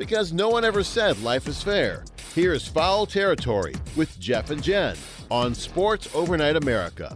[0.00, 2.06] Because no one ever said life is fair.
[2.34, 4.96] Here's Foul Territory with Jeff and Jen
[5.30, 7.14] on Sports Overnight America.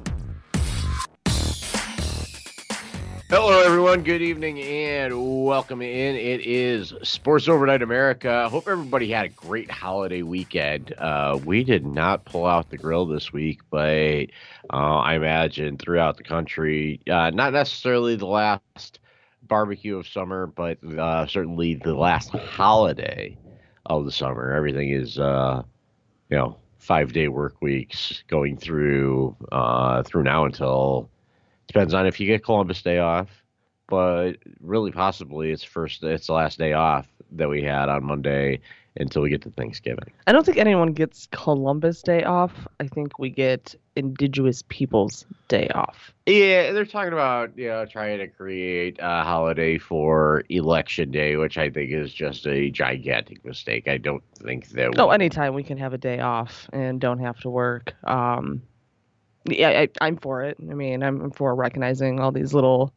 [3.30, 4.02] Hello, everyone.
[4.02, 6.14] Good evening and welcome in.
[6.14, 8.50] It is Sports Overnight America.
[8.50, 10.92] Hope everybody had a great holiday weekend.
[10.98, 14.26] Uh, we did not pull out the grill this week, but
[14.70, 18.98] uh, I imagine throughout the country, uh, not necessarily the last
[19.48, 23.36] barbecue of summer, but uh, certainly the last holiday
[23.86, 24.52] of the summer.
[24.52, 25.62] Everything is, uh,
[26.30, 31.10] you know, five day work weeks going through uh, through now until
[31.66, 33.28] depends on if you get Columbus Day off,
[33.88, 37.06] but really possibly it's first it's the last day off
[37.36, 38.60] that we had on Monday
[38.96, 40.12] until we get to Thanksgiving.
[40.26, 42.66] I don't think anyone gets Columbus Day off.
[42.78, 46.12] I think we get Indigenous Peoples Day off.
[46.26, 51.58] Yeah, they're talking about you know trying to create a holiday for Election Day, which
[51.58, 53.88] I think is just a gigantic mistake.
[53.88, 54.94] I don't think that.
[54.94, 57.94] No, anytime we can have a day off and don't have to work.
[58.04, 58.62] Um,
[59.46, 60.56] yeah, I, am for it.
[60.60, 62.92] I mean, I'm for recognizing all these little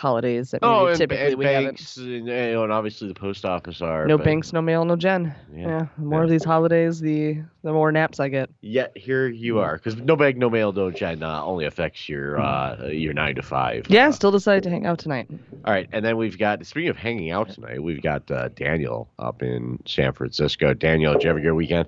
[0.00, 2.28] holidays that oh, and, typically and we banks haven't.
[2.28, 4.06] And, and obviously the post office are.
[4.06, 5.34] No but banks, no mail, no Jen.
[5.54, 5.60] Yeah.
[5.68, 6.24] Yeah, the more Yeah.
[6.24, 8.50] of these holidays, the the more naps I get.
[8.62, 12.40] Yet here you are, because no bank, no mail, no Jen uh, only affects your
[12.40, 13.86] uh, your nine to five.
[13.88, 15.28] Yeah, Uh, still decided to hang out tonight.
[15.64, 19.08] all right, and then we've got speaking of hanging out tonight, we've got uh, Daniel
[19.18, 20.72] up in San Francisco.
[20.74, 21.86] Daniel, did you have a good weekend?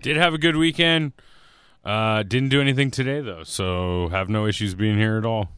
[0.00, 1.12] Did have a good weekend.
[1.84, 5.50] Uh, didn't do anything today though, so have no issues being here at all.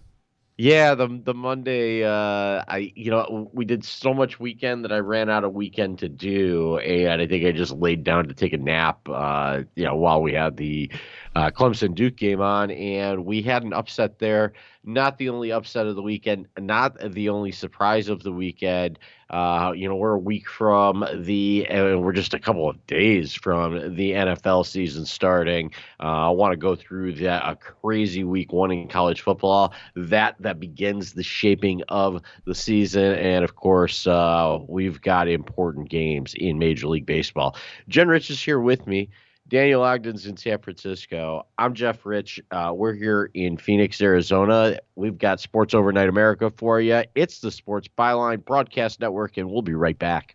[0.59, 4.99] Yeah, the the Monday, uh, I you know we did so much weekend that I
[5.01, 8.55] ran out of weekend to do, and I think I just laid down to take
[8.55, 9.07] a nap.
[9.07, 10.91] Uh, you know, while we had the
[11.35, 14.55] uh, Clemson Duke game on, and we had an upset there.
[14.89, 19.01] Not the only upset of the weekend, not the only surprise of the weekend.
[19.29, 23.35] Uh, you know, we're a week from the, and we're just a couple of days
[23.35, 25.73] from the NFL season starting.
[25.99, 29.75] Uh, I want to go through that a crazy week one in college football.
[29.97, 35.91] That that begins the shaping of the season, and of course, uh, we've got important
[35.91, 37.57] games in Major League Baseball.
[37.89, 39.11] Jen Rich is here with me.
[39.49, 41.47] Daniel Ogden's in San Francisco.
[41.57, 42.41] I'm Jeff Rich.
[42.51, 44.79] Uh, we're here in Phoenix, Arizona.
[44.97, 47.05] We've got Sports Overnight America for you.
[47.15, 50.35] It's the Sports Byline Broadcast Network, and we'll be right back.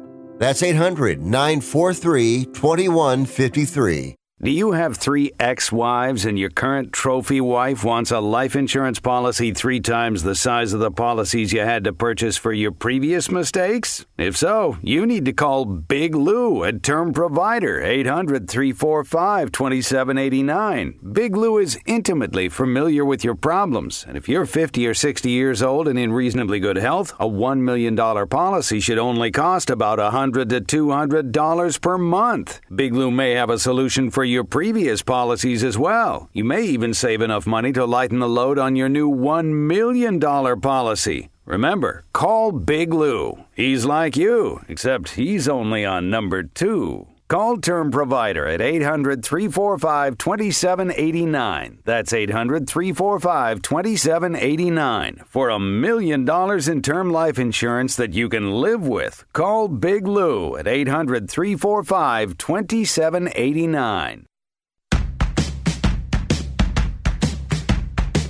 [0.41, 4.15] That's 800 943 2153.
[4.43, 8.99] Do you have three ex wives and your current trophy wife wants a life insurance
[8.99, 13.29] policy three times the size of the policies you had to purchase for your previous
[13.29, 14.07] mistakes?
[14.17, 20.99] If so, you need to call Big Lou at Term Provider 800 345 2789.
[21.13, 25.61] Big Lou is intimately familiar with your problems, and if you're 50 or 60 years
[25.61, 30.49] old and in reasonably good health, a $1 million policy should only cost about 100
[30.49, 32.59] to $200 per month.
[32.73, 36.29] Big Lou may have a solution for your previous policies as well.
[36.33, 40.19] You may even save enough money to lighten the load on your new $1 million
[40.19, 41.29] policy.
[41.45, 43.43] Remember, call Big Lou.
[43.55, 47.07] He's like you, except he's only on number two.
[47.31, 51.79] Call Term Provider at 800 345 2789.
[51.85, 58.51] That's 800 345 2789 for a million dollars in term life insurance that you can
[58.51, 59.23] live with.
[59.31, 64.25] Call Big Lou at 800 345 2789.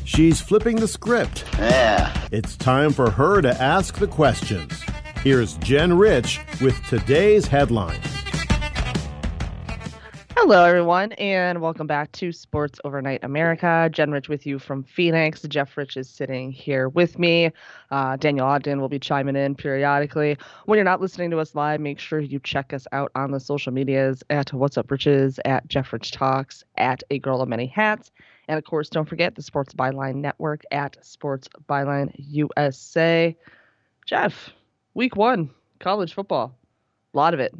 [0.05, 1.45] She's flipping the script.
[1.57, 2.13] Yeah.
[2.31, 4.79] It's time for her to ask the questions.
[5.23, 8.20] Here's Jen Rich with today's headlines.
[10.43, 13.87] Hello, everyone, and welcome back to Sports Overnight America.
[13.91, 15.43] Jen Rich with you from Phoenix.
[15.43, 17.51] Jeff Rich is sitting here with me.
[17.91, 20.35] Uh, Daniel Ogden will be chiming in periodically.
[20.65, 23.39] When you're not listening to us live, make sure you check us out on the
[23.39, 27.67] social medias at What's Up Riches, at Jeff Rich Talks, at A Girl of Many
[27.67, 28.09] Hats.
[28.47, 33.37] And of course, don't forget the Sports Byline Network at Sports Byline USA.
[34.07, 34.49] Jeff,
[34.95, 36.57] week one, college football.
[37.13, 37.53] A lot of it.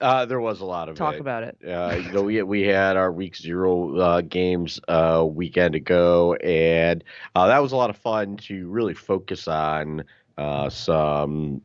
[0.00, 1.20] Uh, there was a lot of Talk it.
[1.20, 1.56] about it.
[1.66, 7.02] Uh, you know, we we had our week zero uh, games uh, weekend ago, and
[7.34, 10.04] uh, that was a lot of fun to really focus on
[10.36, 11.62] uh, some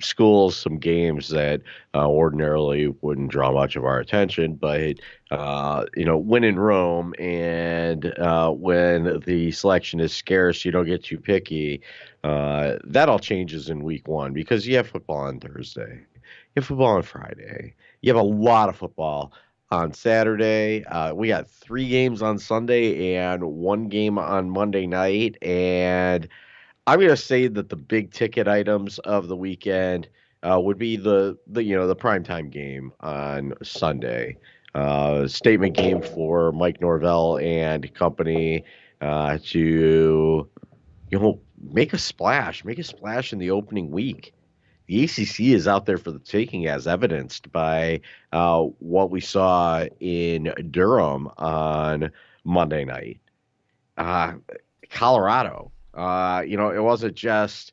[0.00, 1.60] schools, some games that
[1.94, 4.54] uh, ordinarily wouldn't draw much of our attention.
[4.54, 4.96] But
[5.30, 10.86] uh, you know, when in Rome, and uh, when the selection is scarce, you don't
[10.86, 11.82] get too picky.
[12.22, 16.00] Uh, that all changes in week one because you have football on Thursday,
[16.54, 19.32] you have football on Friday, you have a lot of football
[19.70, 20.84] on Saturday.
[20.84, 25.36] Uh, we got three games on Sunday and one game on Monday night.
[25.42, 26.28] And
[26.86, 30.08] I'm going to say that the big ticket items of the weekend
[30.44, 34.36] uh, would be the, the you know the primetime game on Sunday.
[34.74, 38.64] Uh, statement game for Mike Norvell and company
[39.00, 40.48] uh, to
[41.10, 41.40] you know
[41.72, 44.34] make a splash, make a splash in the opening week
[44.86, 48.00] the ACC is out there for the taking, as evidenced by
[48.32, 52.10] uh, what we saw in Durham on
[52.44, 53.20] Monday night.
[53.96, 54.34] Uh,
[54.90, 57.72] Colorado, uh, you know, it wasn't just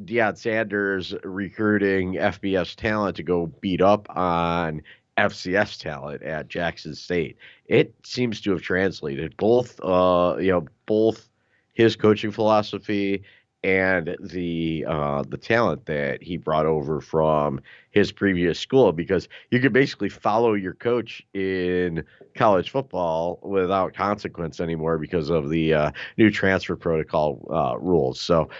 [0.00, 4.82] Deion Sanders recruiting FBS talent to go beat up on
[5.16, 7.38] FCS talent at Jackson State.
[7.66, 11.28] It seems to have translated both, uh, you know, both
[11.72, 13.22] his coaching philosophy
[13.62, 17.60] and the uh, the talent that he brought over from
[17.90, 24.60] his previous school because you could basically follow your coach in college football without consequence
[24.60, 28.20] anymore because of the uh, new transfer protocol uh, rules.
[28.20, 28.50] So,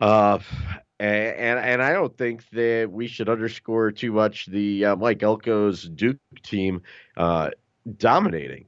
[0.00, 0.38] uh,
[0.98, 5.84] and and I don't think that we should underscore too much the uh, Mike Elko's
[5.88, 6.82] Duke team
[7.16, 7.50] uh,
[7.96, 8.67] dominating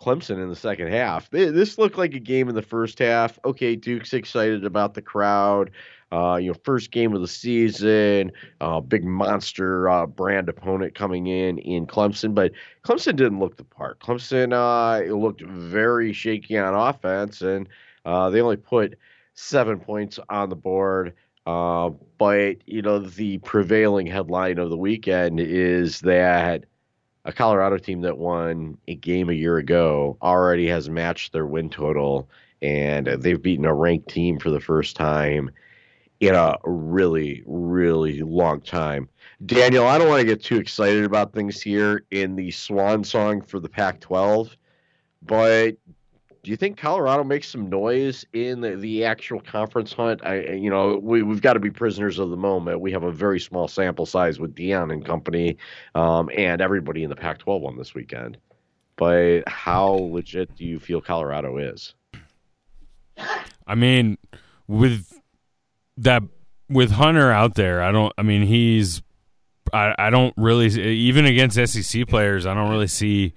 [0.00, 1.28] Clemson in the second half.
[1.30, 3.38] This looked like a game in the first half.
[3.44, 5.70] Okay, Duke's excited about the crowd.
[6.12, 11.28] Uh, you know, first game of the season, uh, big monster uh, brand opponent coming
[11.28, 12.50] in in Clemson, but
[12.84, 14.00] Clemson didn't look the part.
[14.00, 17.68] Clemson uh, looked very shaky on offense, and
[18.04, 18.98] uh, they only put
[19.34, 21.14] seven points on the board.
[21.46, 26.64] Uh, but you know, the prevailing headline of the weekend is that
[27.24, 31.68] a Colorado team that won a game a year ago already has matched their win
[31.70, 32.28] total,
[32.62, 35.50] and they've beaten a ranked team for the first time
[36.20, 39.08] in a really, really long time.
[39.46, 43.40] Daniel, I don't want to get too excited about things here in the swan song
[43.40, 44.54] for the Pac 12,
[45.22, 45.76] but
[46.42, 50.24] do you think Colorado makes some noise in the, the actual conference hunt?
[50.24, 52.80] I, you know, we, we've got to be prisoners of the moment.
[52.80, 55.58] We have a very small sample size with Deion and company,
[55.94, 58.38] um, and everybody in the Pac-12 won this weekend.
[58.96, 61.94] But how legit do you feel Colorado is?
[63.66, 64.16] I mean,
[64.66, 65.20] with
[65.98, 66.22] that,
[66.70, 68.12] with Hunter out there, I don't.
[68.16, 69.02] I mean, he's.
[69.72, 72.44] I, I don't really even against SEC players.
[72.44, 73.34] I don't really see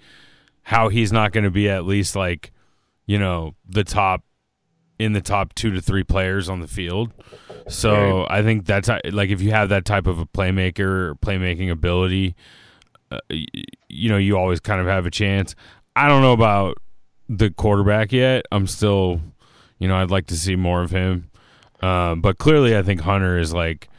[0.64, 2.52] how he's not going to be at least like
[3.06, 4.24] you know the top
[5.00, 7.12] in the top two to three players on the field.
[7.68, 12.36] So I think that's like if you have that type of a playmaker, playmaking ability,
[13.12, 15.56] uh, you know, you always kind of have a chance.
[15.96, 16.78] I don't know about
[17.30, 18.46] the quarterback yet.
[18.52, 19.22] I'm still,
[19.80, 21.30] you know, I'd like to see more of him.
[21.82, 23.90] Um, but clearly, I think Hunter is like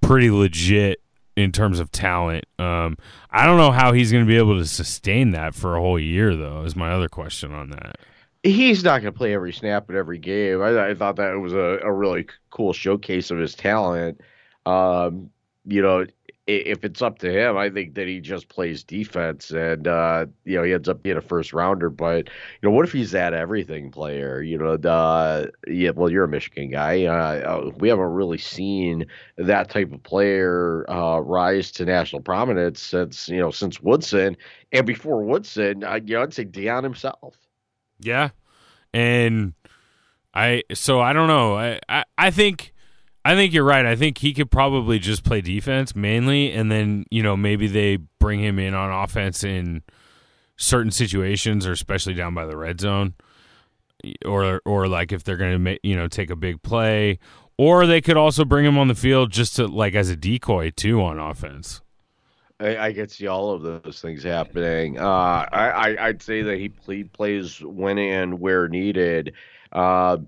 [0.00, 1.00] pretty legit
[1.36, 2.44] in terms of talent.
[2.58, 2.96] Um,
[3.30, 5.98] I don't know how he's going to be able to sustain that for a whole
[5.98, 6.62] year, though.
[6.62, 7.96] Is my other question on that
[8.42, 10.62] he's not going to play every snap at every game.
[10.62, 14.20] I, I thought that was a, a, really cool showcase of his talent.
[14.66, 15.30] Um,
[15.66, 16.06] you know,
[16.46, 20.56] if it's up to him, I think that he just plays defense and, uh, you
[20.56, 21.90] know, he ends up being a first rounder.
[21.90, 24.42] But, you know, what if he's that everything player?
[24.42, 27.04] You know, yeah, well, you're a Michigan guy.
[27.04, 29.06] Uh, uh, we haven't really seen
[29.36, 34.36] that type of player uh, rise to national prominence since, you know, since Woodson.
[34.72, 37.36] And before Woodson, you know, I'd say Deion himself.
[38.00, 38.30] Yeah,
[38.92, 39.54] and
[40.34, 41.56] I so I don't know.
[41.56, 42.72] I, I I think
[43.24, 43.84] I think you're right.
[43.84, 47.96] I think he could probably just play defense mainly, and then you know maybe they
[48.18, 49.82] bring him in on offense in
[50.56, 53.14] certain situations, or especially down by the red zone,
[54.24, 57.18] or or like if they're going to make you know take a big play,
[57.58, 60.70] or they could also bring him on the field just to like as a decoy
[60.70, 61.82] too on offense.
[62.60, 64.98] I, I could see all of those things happening.
[64.98, 69.32] Uh, I, I would say that he, he plays when and where needed.
[69.72, 70.18] Uh,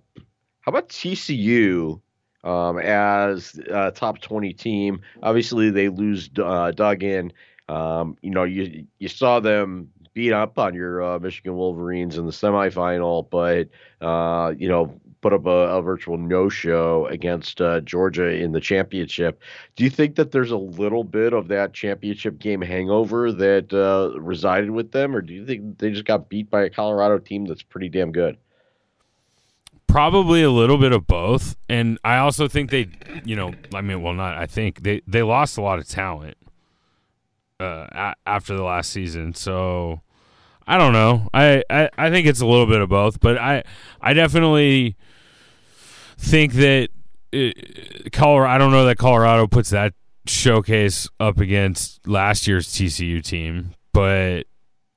[0.61, 2.01] how about TCU
[2.45, 5.03] um, as a top twenty team?
[5.23, 7.33] Obviously, they lose uh, Duggan.
[7.69, 12.27] Um, you know, you you saw them beat up on your uh, Michigan Wolverines in
[12.27, 13.69] the semifinal, but
[14.05, 18.61] uh, you know put up a, a virtual no show against uh, Georgia in the
[18.61, 19.41] championship.
[19.77, 24.19] Do you think that there's a little bit of that championship game hangover that uh,
[24.21, 27.47] resided with them, or do you think they just got beat by a Colorado team
[27.47, 28.37] that's pretty damn good?
[29.87, 32.89] Probably a little bit of both, and I also think they,
[33.25, 36.37] you know, I mean, well, not I think they they lost a lot of talent
[37.61, 40.03] uh, a- after the last season, so.
[40.65, 41.29] I don't know.
[41.35, 43.65] I, I, I think it's a little bit of both, but I
[44.01, 44.97] I definitely
[46.23, 46.89] think that
[47.33, 48.53] it, uh, Colorado.
[48.53, 49.95] I don't know that Colorado puts that
[50.27, 54.45] showcase up against last year's TCU team, but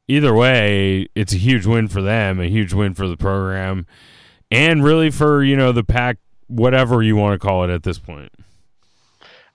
[0.08, 3.86] either way, it's a huge win for them, a huge win for the program,
[4.52, 6.18] and really for you know the pack,
[6.48, 8.32] whatever you want to call it at this point.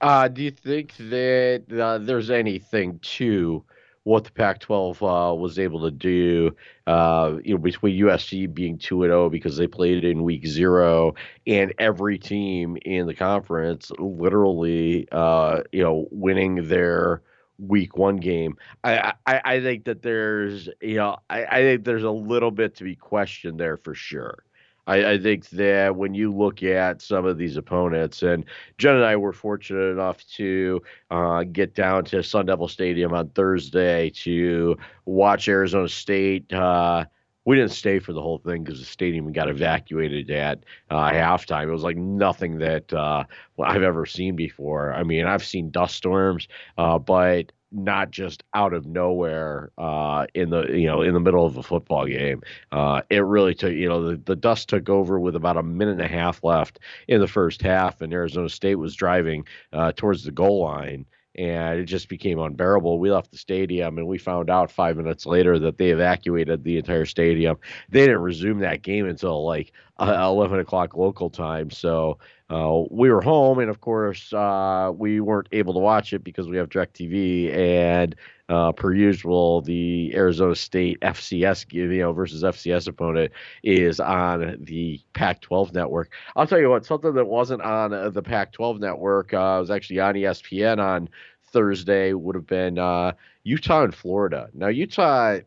[0.00, 3.62] Uh, do you think that uh, there's anything to
[4.04, 9.02] what the Pac-12 uh, was able to do, uh, you know, between USC being two
[9.02, 11.14] and zero oh because they played in week zero,
[11.47, 17.23] and every team in the conference literally, uh, you know, winning their
[17.59, 18.57] week one game.
[18.83, 22.76] I, I, I think that there's, you know, I, I think there's a little bit
[22.76, 24.45] to be questioned there for sure.
[24.90, 28.44] I, I, think that when you look at some of these opponents, and
[28.76, 30.82] Jen and I were fortunate enough to
[31.12, 36.52] uh, get down to Sun Devil Stadium on Thursday to watch Arizona State.
[36.52, 37.04] Uh,
[37.44, 41.68] we didn't stay for the whole thing because the stadium got evacuated at uh, halftime.
[41.68, 43.25] It was like nothing that uh,
[43.62, 44.92] I've ever seen before.
[44.92, 50.50] I mean, I've seen dust storms, uh, but not just out of nowhere uh, in
[50.50, 52.43] the you know in the middle of a football game.
[52.73, 55.93] Uh, it really took you know the, the dust took over with about a minute
[55.93, 60.25] and a half left in the first half, and Arizona State was driving uh, towards
[60.25, 61.07] the goal line.
[61.37, 62.99] And it just became unbearable.
[62.99, 66.77] We left the stadium and we found out five minutes later that they evacuated the
[66.77, 67.57] entire stadium.
[67.89, 71.71] They didn't resume that game until like uh, 11 o'clock local time.
[71.71, 72.19] So
[72.50, 76.49] uh, we were home, and of course, uh, we weren't able to watch it because
[76.49, 77.54] we have DirecTV.
[77.54, 78.16] And
[78.49, 85.00] uh, per usual, the Arizona State FCS, you know, versus FCS opponent is on the
[85.12, 86.11] Pac-12 network.
[86.35, 90.00] I'll tell you what, something that wasn't on uh, the Pac-12 network uh, was actually
[90.00, 91.09] on ESPN on
[91.52, 92.12] Thursday.
[92.14, 92.76] Would have been
[93.45, 94.49] Utah and Florida.
[94.54, 95.38] Now, Utah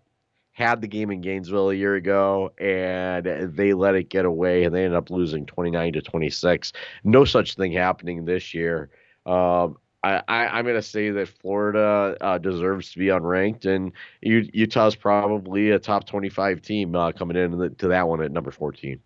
[0.54, 4.74] had the game in Gainesville a year ago and they let it get away and
[4.74, 6.74] they ended up losing 29 to 26.
[7.04, 8.90] No such thing happening this year.
[9.26, 14.96] Um, I, am going to say that Florida uh, deserves to be unranked, and Utah's
[14.98, 19.00] probably a top 25 team uh, coming into to that one at number 14.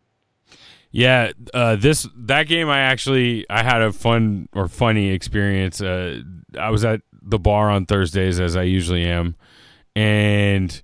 [0.89, 5.81] Yeah, uh, this that game I actually I had a fun or funny experience.
[5.81, 6.21] Uh,
[6.59, 9.35] I was at the bar on Thursdays as I usually am,
[9.95, 10.81] and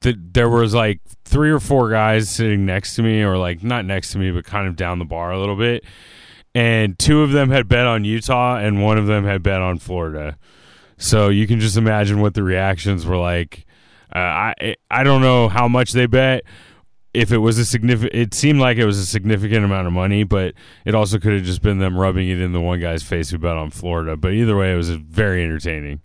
[0.00, 3.84] the, there was like three or four guys sitting next to me, or like not
[3.84, 5.84] next to me, but kind of down the bar a little bit.
[6.54, 9.78] And two of them had bet on Utah, and one of them had bet on
[9.78, 10.36] Florida.
[10.96, 13.66] So you can just imagine what the reactions were like.
[14.14, 16.44] Uh, I I don't know how much they bet.
[17.12, 20.24] If it was a significant, it seemed like it was a significant amount of money,
[20.24, 20.54] but
[20.84, 23.38] it also could have just been them rubbing it in the one guy's face who
[23.38, 24.16] bet on Florida.
[24.16, 26.02] But either way, it was very entertaining.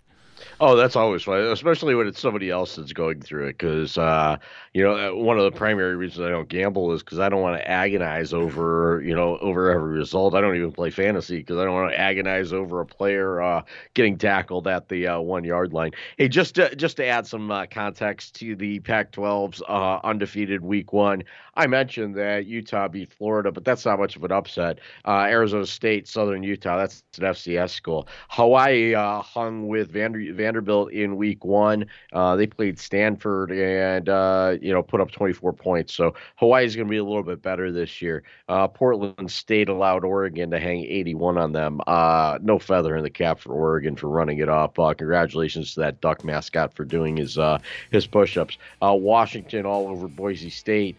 [0.58, 3.58] Oh, that's always fun, especially when it's somebody else that's going through it.
[3.58, 4.38] Because uh,
[4.72, 7.42] you know, uh, one of the primary reasons I don't gamble is because I don't
[7.42, 10.34] want to agonize over you know over every result.
[10.34, 13.62] I don't even play fantasy because I don't want to agonize over a player uh,
[13.92, 15.90] getting tackled at the uh, one yard line.
[16.16, 20.90] Hey, just to, just to add some uh, context to the Pac-12's uh, undefeated Week
[20.90, 21.24] One,
[21.56, 24.78] I mentioned that Utah beat Florida, but that's not much of an upset.
[25.06, 28.08] Arizona State, Southern Utah, that's an FCS school.
[28.28, 31.86] Hawaii hung with Vander- Vanderbilt in week one.
[32.12, 35.94] Uh, they played Stanford and uh, you know put up 24 points.
[35.94, 38.22] So Hawaii is going to be a little bit better this year.
[38.48, 41.80] Uh, Portland State allowed Oregon to hang 81 on them.
[41.86, 44.48] Uh, no feather in the cap for Oregon for running it.
[44.48, 47.58] Uh, congratulations to that Duck mascot for doing his uh,
[47.90, 48.58] his push-ups.
[48.80, 50.96] Washington all over Boise State.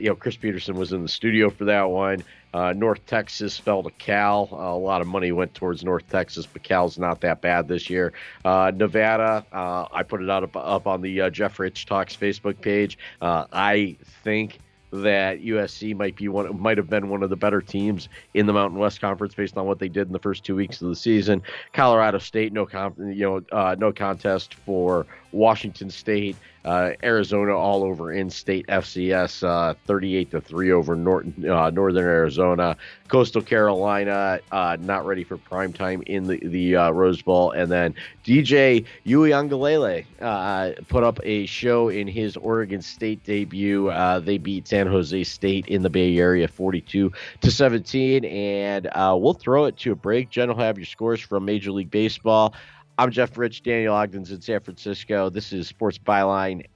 [0.00, 2.22] You know Chris Petersen was in the studio for that one.
[2.54, 4.48] Uh, North Texas fell to Cal.
[4.52, 7.90] Uh, a lot of money went towards North Texas, but Cal's not that bad this
[7.90, 8.12] year.
[8.44, 12.14] Uh, Nevada, uh, I put it out up, up on the uh, Jeff Rich Talks
[12.14, 12.96] Facebook page.
[13.20, 14.60] Uh, I think
[14.92, 18.52] that USC might be one might have been one of the better teams in the
[18.52, 20.94] Mountain West Conference based on what they did in the first two weeks of the
[20.94, 21.42] season.
[21.72, 22.68] Colorado State, no
[22.98, 26.36] you know, no contest for Washington State.
[26.64, 32.74] Uh, Arizona all over in-state FCS, uh, 38 to three over Norton, uh, Northern Arizona.
[33.08, 37.70] Coastal Carolina uh, not ready for prime time in the the uh, Rose Bowl, and
[37.70, 43.92] then DJ Uiagalelei uh, put up a show in his Oregon State debut.
[44.22, 49.66] they beat San Jose State in the Bay Area, 42 to 17, and we'll throw
[49.66, 50.30] it to a break.
[50.30, 52.54] Jen will have your scores from Major League Baseball.
[52.96, 53.64] I'm Jeff Rich.
[53.64, 55.28] Daniel Ogden's in San Francisco.
[55.28, 56.66] This is Sports Byline,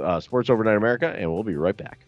[0.00, 2.07] uh, Sports Overnight America, and we'll be right back.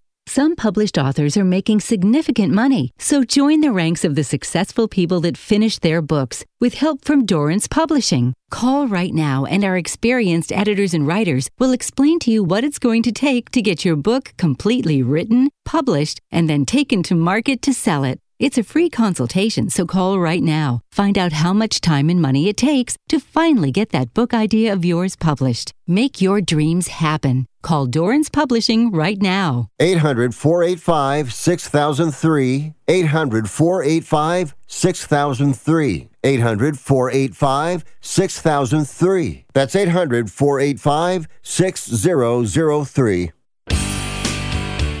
[0.33, 5.19] Some published authors are making significant money, so join the ranks of the successful people
[5.19, 8.33] that finish their books with help from Dorrance Publishing.
[8.49, 12.79] Call right now, and our experienced editors and writers will explain to you what it's
[12.79, 17.61] going to take to get your book completely written, published, and then taken to market
[17.63, 18.17] to sell it.
[18.39, 20.79] It's a free consultation, so call right now.
[20.93, 24.71] Find out how much time and money it takes to finally get that book idea
[24.71, 25.73] of yours published.
[25.87, 27.47] Make your dreams happen.
[27.61, 29.69] Call Dorrance Publishing right now.
[29.79, 32.73] 800 485 6003.
[32.87, 36.09] 800 485 6003.
[36.23, 39.45] 800 485 6003.
[39.53, 43.31] That's 800 485 6003.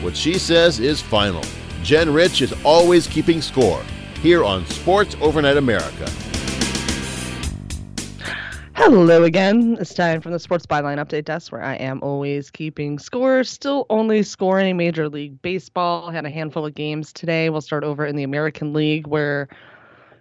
[0.01, 1.43] What she says is final.
[1.83, 3.83] Jen Rich is always keeping score
[4.21, 6.11] here on Sports Overnight America.
[8.83, 9.77] Hello again.
[9.79, 13.43] It's time from the Sports Byline Update Desk, where I am always keeping score.
[13.43, 16.09] Still only scoring Major League Baseball.
[16.09, 17.51] Had a handful of games today.
[17.51, 19.49] We'll start over in the American League, where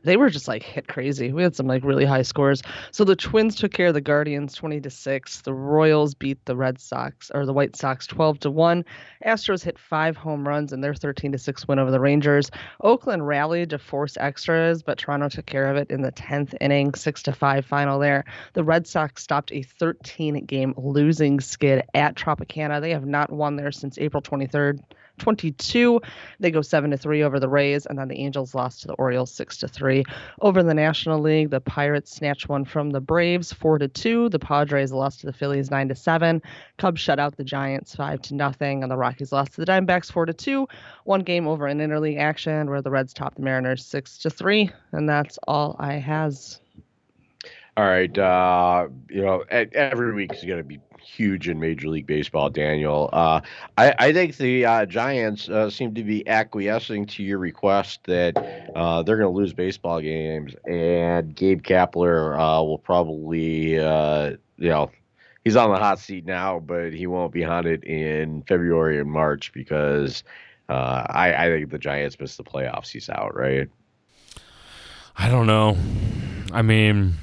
[0.02, 1.32] they were just like hit crazy.
[1.32, 2.62] We had some like really high scores.
[2.90, 5.40] So the Twins took care of the Guardians 20 to 6.
[5.42, 8.84] The Royals beat the Red Sox or the White Sox 12 to 1.
[9.26, 12.50] Astros hit 5 home runs in their 13 to 6 win over the Rangers.
[12.80, 16.94] Oakland rallied to force extras, but Toronto took care of it in the 10th inning,
[16.94, 18.24] 6 to 5 final there.
[18.54, 22.80] The Red Sox stopped a 13 game losing skid at Tropicana.
[22.80, 24.80] They have not won there since April 23rd.
[25.20, 26.00] 22.
[26.40, 28.94] They go 7 to 3 over the Rays and then the Angels lost to the
[28.94, 30.04] Orioles 6 to 3.
[30.40, 34.30] Over in the National League, the Pirates snatched one from the Braves 4 to 2.
[34.30, 36.42] The Padres lost to the Phillies 9 to 7.
[36.78, 40.10] Cubs shut out the Giants 5 to nothing and the Rockies lost to the Diamondbacks
[40.10, 40.66] 4 to 2.
[41.04, 44.70] One game over in interleague action where the Reds topped the Mariners 6 to 3
[44.92, 46.60] and that's all I has.
[47.76, 52.06] All right, uh, you know, every week is going to be huge in Major League
[52.06, 53.10] Baseball, Daniel.
[53.12, 53.40] Uh,
[53.76, 58.36] I, I, think the uh, Giants uh, seem to be acquiescing to your request that
[58.74, 64.68] uh, they're going to lose baseball games, and Gabe Kapler uh, will probably, uh, you
[64.68, 64.90] know,
[65.44, 69.52] he's on the hot seat now, but he won't be it in February and March
[69.52, 70.22] because
[70.68, 72.90] I, I think the Giants miss the playoffs.
[72.90, 73.68] He's out, right?
[75.16, 75.76] I don't know.
[76.52, 77.16] I mean,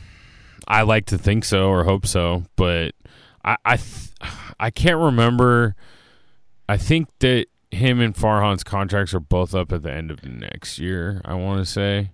[0.67, 2.91] I like to think so or hope so, but
[3.47, 4.12] I I, th-
[4.60, 5.75] I can't remember.
[6.69, 10.79] I think that him and Farhan's contracts are both up at the end of next
[10.79, 11.21] year.
[11.25, 12.12] I want to say.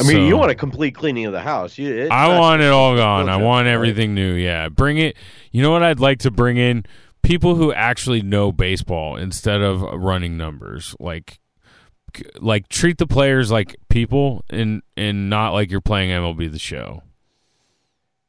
[0.00, 1.78] I mean, so, you want a complete cleaning of the house.
[1.78, 3.28] You, I want it all gone.
[3.28, 4.34] I want everything new.
[4.34, 5.16] Yeah, bring it.
[5.52, 5.82] You know what?
[5.82, 6.84] I'd like to bring in
[7.22, 10.96] people who actually know baseball instead of running numbers.
[10.98, 11.38] Like,
[12.40, 17.02] like treat the players like people and and not like you're playing MLB the Show.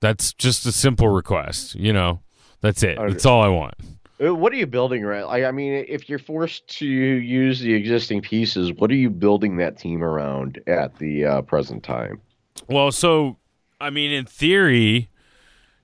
[0.02, 1.76] That's just a simple request.
[1.76, 2.20] You know,
[2.60, 2.98] that's it.
[3.00, 3.76] That's all I want.
[4.24, 5.24] Uh, what are you building right?
[5.24, 9.58] Like, I mean, if you're forced to use the existing pieces, what are you building
[9.58, 12.22] that team around at the uh, present time?
[12.68, 13.38] Well, so
[13.80, 15.10] I mean, in theory,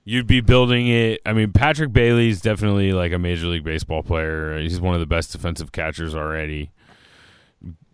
[0.04, 1.20] you'd be building it.
[1.26, 4.58] I mean, Patrick Bailey's definitely like a major league baseball player.
[4.58, 6.70] He's one of the best defensive catchers already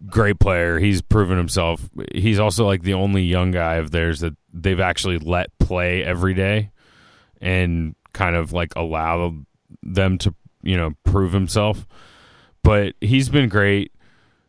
[0.06, 0.78] great player.
[0.78, 1.88] He's proven himself.
[2.14, 6.34] He's also like the only young guy of theirs that they've actually let play every
[6.34, 6.70] day
[7.40, 9.34] and kind of like allow
[9.82, 11.86] them to, you know, prove himself.
[12.62, 13.92] But he's been great.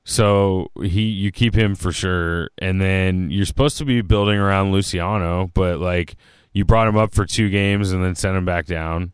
[0.04, 4.72] So he you keep him for sure and then you're supposed to be building around
[4.72, 6.16] Luciano, but like
[6.54, 9.14] you brought him up for two games and then sent him back down.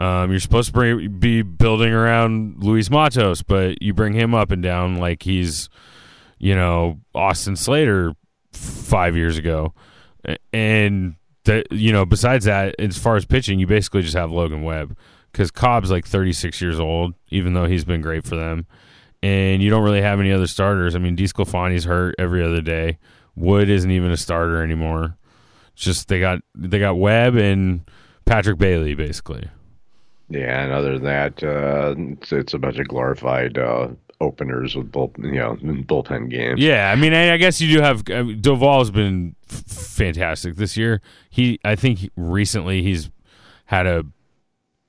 [0.00, 4.50] Um, you're supposed to bring, be building around Luis Matos, but you bring him up
[4.50, 5.68] and down like he's,
[6.38, 8.14] you know, Austin Slater
[8.52, 9.74] five years ago.
[10.54, 11.16] And,
[11.70, 14.96] you know, besides that, as far as pitching, you basically just have Logan Webb
[15.32, 18.66] because Cobb's like 36 years old, even though he's been great for them.
[19.22, 20.94] And you don't really have any other starters.
[20.94, 22.98] I mean, DeSclafani's hurt every other day.
[23.36, 25.18] Wood isn't even a starter anymore.
[25.74, 27.82] It's just they got they got Webb and
[28.24, 29.48] Patrick Bailey basically.
[30.30, 33.88] Yeah, and other than that, uh, it's, it's a bunch of glorified uh,
[34.20, 36.60] openers with bull, you know, bullpen games.
[36.60, 40.54] Yeah, I mean, I, I guess you do have I mean, Doval's been f- fantastic
[40.54, 41.00] this year.
[41.30, 43.10] He, I think, recently he's
[43.66, 44.04] had a,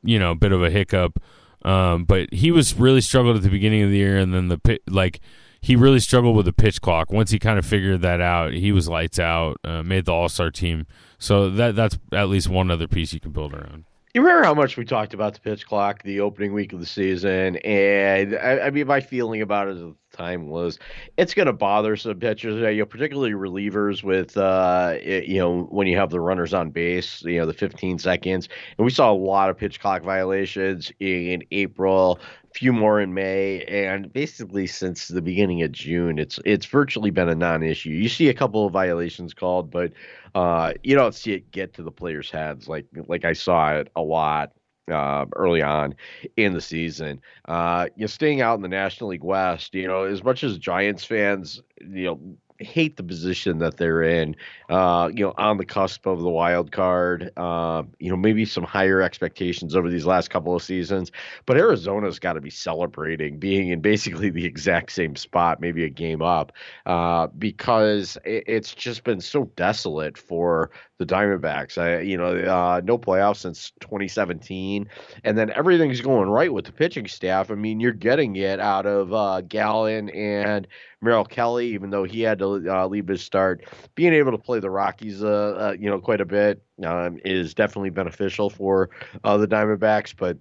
[0.04, 1.20] you know, bit of a hiccup,
[1.64, 4.80] um, but he was really struggled at the beginning of the year, and then the
[4.88, 5.20] like.
[5.64, 7.12] He really struggled with the pitch clock.
[7.12, 9.60] Once he kind of figured that out, he was lights out.
[9.64, 10.88] Uh, made the All Star team.
[11.20, 13.86] So that that's at least one other piece you can build around.
[14.14, 16.86] You remember how much we talked about the pitch clock the opening week of the
[16.86, 20.80] season, and I, I mean, my feeling about it the time was
[21.18, 25.88] it's going to bother some pitchers, you know, particularly relievers with, uh, you know, when
[25.88, 29.14] you have the runners on base, you know, the 15 seconds, and we saw a
[29.14, 35.08] lot of pitch clock violations in April, a few more in May, and basically since
[35.08, 37.90] the beginning of June, it's it's virtually been a non-issue.
[37.90, 39.94] You see a couple of violations called, but
[40.36, 43.90] uh, you don't see it get to the players' heads like like I saw it
[43.96, 44.52] a lot
[44.92, 45.96] uh, early on
[46.38, 47.22] in the season.
[47.46, 50.58] Uh, you know, staying out in the National League West, you know, as much as
[50.58, 52.20] Giants fans, you know,
[52.64, 54.36] hate the position that they're in.
[54.70, 57.32] Uh, you know, on the cusp of the wild card.
[57.38, 61.12] Uh, you know, maybe some higher expectations over these last couple of seasons.
[61.46, 65.90] But Arizona's got to be celebrating being in basically the exact same spot, maybe a
[65.90, 66.52] game up,
[66.86, 71.78] uh, because it, it's just been so desolate for the Diamondbacks.
[71.78, 74.88] I, you know, uh, no playoffs since 2017,
[75.24, 77.50] and then everything's going right with the pitching staff.
[77.50, 80.68] I mean, you're getting it out of uh, Gallen and
[81.02, 83.66] Merrill Kelly, even though he had to uh, leave his start.
[83.96, 87.56] Being able to play the Rockies, uh, uh, you know, quite a bit um, is
[87.56, 88.92] definitely beneficial for
[89.24, 90.38] uh, the Diamondbacks, but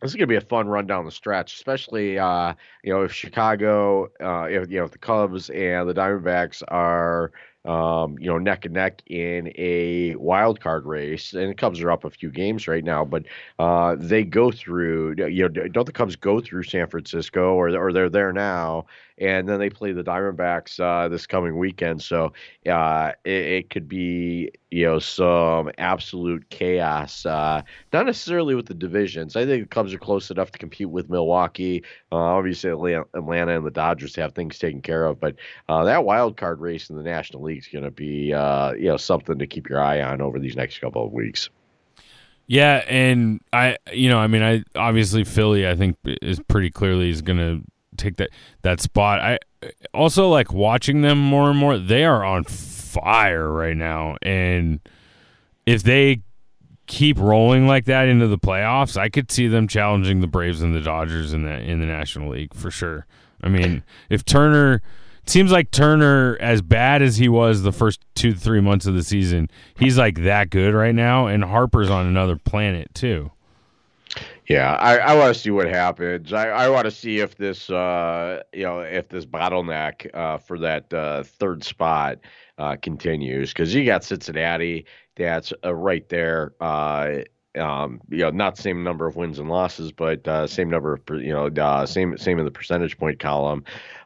[0.00, 3.02] this is going to be a fun run down the stretch, especially uh, you know
[3.02, 7.32] if Chicago, uh, if you know if the Cubs and the Diamondbacks are
[7.64, 11.34] um, you know, neck and neck in a wild card race.
[11.34, 13.24] And the Cubs are up a few games right now, but
[13.58, 15.16] uh, they go through.
[15.18, 18.86] You know, don't the Cubs go through San Francisco, or or they're there now,
[19.20, 22.02] and then they play the Diamondbacks uh, this coming weekend.
[22.02, 22.32] So
[22.66, 27.26] uh, it, it, could be you know some absolute chaos.
[27.26, 29.36] Uh, not necessarily with the divisions.
[29.36, 31.84] I think the Cubs are close enough to compete with Milwaukee.
[32.10, 35.36] Uh, obviously, Atlanta and the Dodgers have things taken care of, but
[35.68, 38.88] uh, that wild card race in the National League is going to be uh, you
[38.88, 41.50] know something to keep your eye on over these next couple of weeks.
[42.46, 47.08] Yeah, and I, you know, I mean, I obviously Philly, I think is pretty clearly
[47.08, 47.62] is going to
[48.00, 48.30] take that
[48.62, 49.20] that spot.
[49.20, 49.38] I
[49.94, 51.78] also like watching them more and more.
[51.78, 54.80] They are on fire right now, and
[55.66, 56.22] if they
[56.86, 60.74] keep rolling like that into the playoffs, I could see them challenging the Braves and
[60.74, 63.06] the Dodgers in the in the National League for sure.
[63.42, 64.82] I mean, if Turner
[65.26, 69.04] seems like Turner, as bad as he was the first two three months of the
[69.04, 73.30] season, he's like that good right now, and Harper's on another planet too.
[74.50, 76.32] Yeah, I, I want to see what happens.
[76.32, 80.58] I, I want to see if this, uh, you know, if this bottleneck uh, for
[80.58, 82.18] that uh, third spot
[82.58, 86.54] uh, continues because you got Cincinnati that's uh, right there.
[86.60, 87.18] Uh,
[87.56, 91.32] um, you know, not same number of wins and losses, but same number of, you
[91.32, 93.62] know, same same in the percentage point column.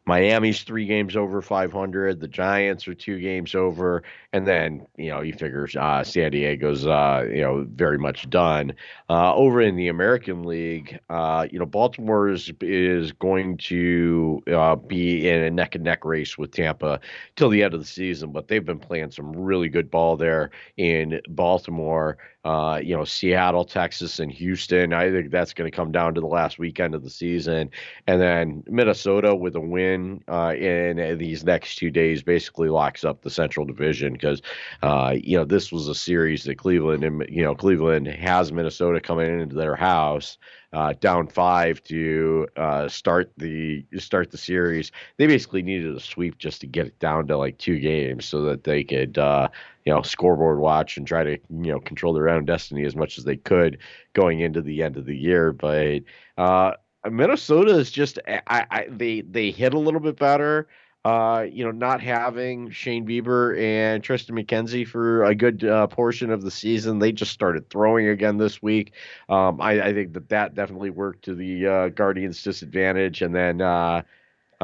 [0.07, 2.21] Miami's three games over 500.
[2.21, 4.03] The Giants are two games over,
[4.35, 8.75] and then you know you figure uh, San Diego's uh, you know very much done.
[9.09, 14.77] Uh, over in the American League, uh, you know Baltimore is is going to uh,
[14.77, 17.01] be in a neck and neck race with Tampa
[17.37, 20.51] till the end of the season, but they've been playing some really good ball there
[20.77, 22.19] in Baltimore.
[22.45, 24.93] Uh, you know, Seattle, Texas, and Houston.
[24.93, 27.71] I think that's going to come down to the last weekend of the season,
[28.07, 33.05] and then Minnesota with a win win uh, in these next two days basically locks
[33.05, 34.43] up the Central Division because
[34.83, 39.01] uh, you know this was a series that Cleveland and you know Cleveland has Minnesota
[39.01, 40.39] coming into their house.
[40.73, 44.91] Uh, down five to uh, start the start the series.
[45.19, 48.43] They basically needed a sweep just to get it down to like two games, so
[48.43, 49.49] that they could uh,
[49.85, 53.19] you know scoreboard watch and try to you know control their own destiny as much
[53.19, 53.79] as they could
[54.15, 55.53] going into the end of the year.
[55.53, 56.03] But
[56.37, 56.73] uh,
[57.11, 60.69] Minnesota is just I, I they they hit a little bit better.
[61.05, 66.31] Uh, you know, not having Shane Bieber and Triston McKenzie for a good uh, portion
[66.31, 68.93] of the season, they just started throwing again this week.
[69.29, 73.61] Um, I, I, think that that definitely worked to the uh, Guardians' disadvantage, and then
[73.61, 74.01] uh,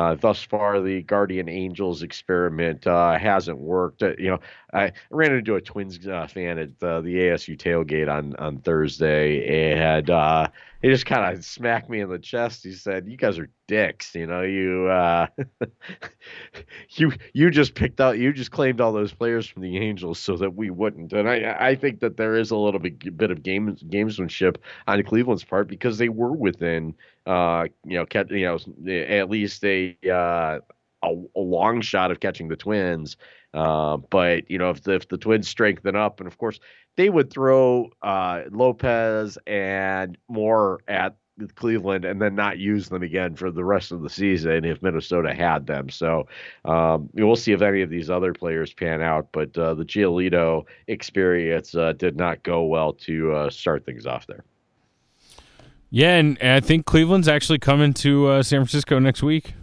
[0.00, 4.02] uh, thus far, the Guardian Angels experiment uh, hasn't worked.
[4.02, 4.40] Uh, you know,
[4.72, 9.72] I ran into a Twins uh, fan at uh, the ASU tailgate on on Thursday,
[9.72, 10.48] and uh,
[10.82, 12.64] he just kind of smacked me in the chest.
[12.64, 14.14] He said, "You guys are dicks.
[14.14, 14.90] You know, you
[16.90, 20.36] you you just picked out, you just claimed all those players from the Angels so
[20.36, 23.42] that we wouldn't." And I I think that there is a little bit bit of
[23.42, 24.56] game gamesmanship
[24.86, 26.94] on Cleveland's part because they were within
[27.26, 28.58] uh, you know, catch, you know,
[28.92, 30.58] at least a, uh,
[31.02, 33.16] a, a long shot of catching the Twins.
[33.52, 36.60] Uh, but you know, if the, if the Twins strengthen up, and of course
[36.96, 41.16] they would throw uh, Lopez and Moore at
[41.54, 45.34] Cleveland and then not use them again for the rest of the season if Minnesota
[45.34, 45.88] had them.
[45.88, 46.26] So
[46.64, 49.28] um, we'll see if any of these other players pan out.
[49.32, 54.26] But uh, the Giolito experience uh, did not go well to uh, start things off
[54.26, 54.44] there.
[55.90, 59.54] Yeah, and, and I think Cleveland's actually coming to uh, San Francisco next week.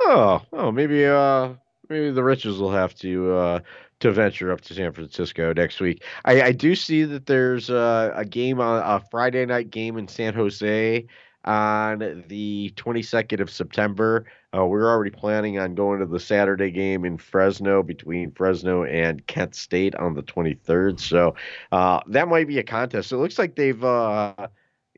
[0.00, 1.50] Oh, oh, maybe uh,
[1.88, 3.60] maybe the Riches will have to uh,
[4.00, 6.04] to venture up to San Francisco next week.
[6.24, 10.08] I, I do see that there's uh, a game on a Friday night game in
[10.08, 11.06] San Jose
[11.44, 14.26] on the 22nd of September.
[14.56, 19.26] Uh, we're already planning on going to the Saturday game in Fresno between Fresno and
[19.26, 21.00] Kent State on the 23rd.
[21.00, 21.34] So
[21.72, 23.12] uh, that might be a contest.
[23.12, 23.82] It looks like they've.
[23.82, 24.48] Uh,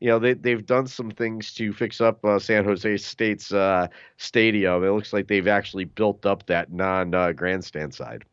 [0.01, 3.87] you know they they've done some things to fix up uh, San Jose State's uh,
[4.17, 4.83] stadium.
[4.83, 8.25] It looks like they've actually built up that non uh, grandstand side.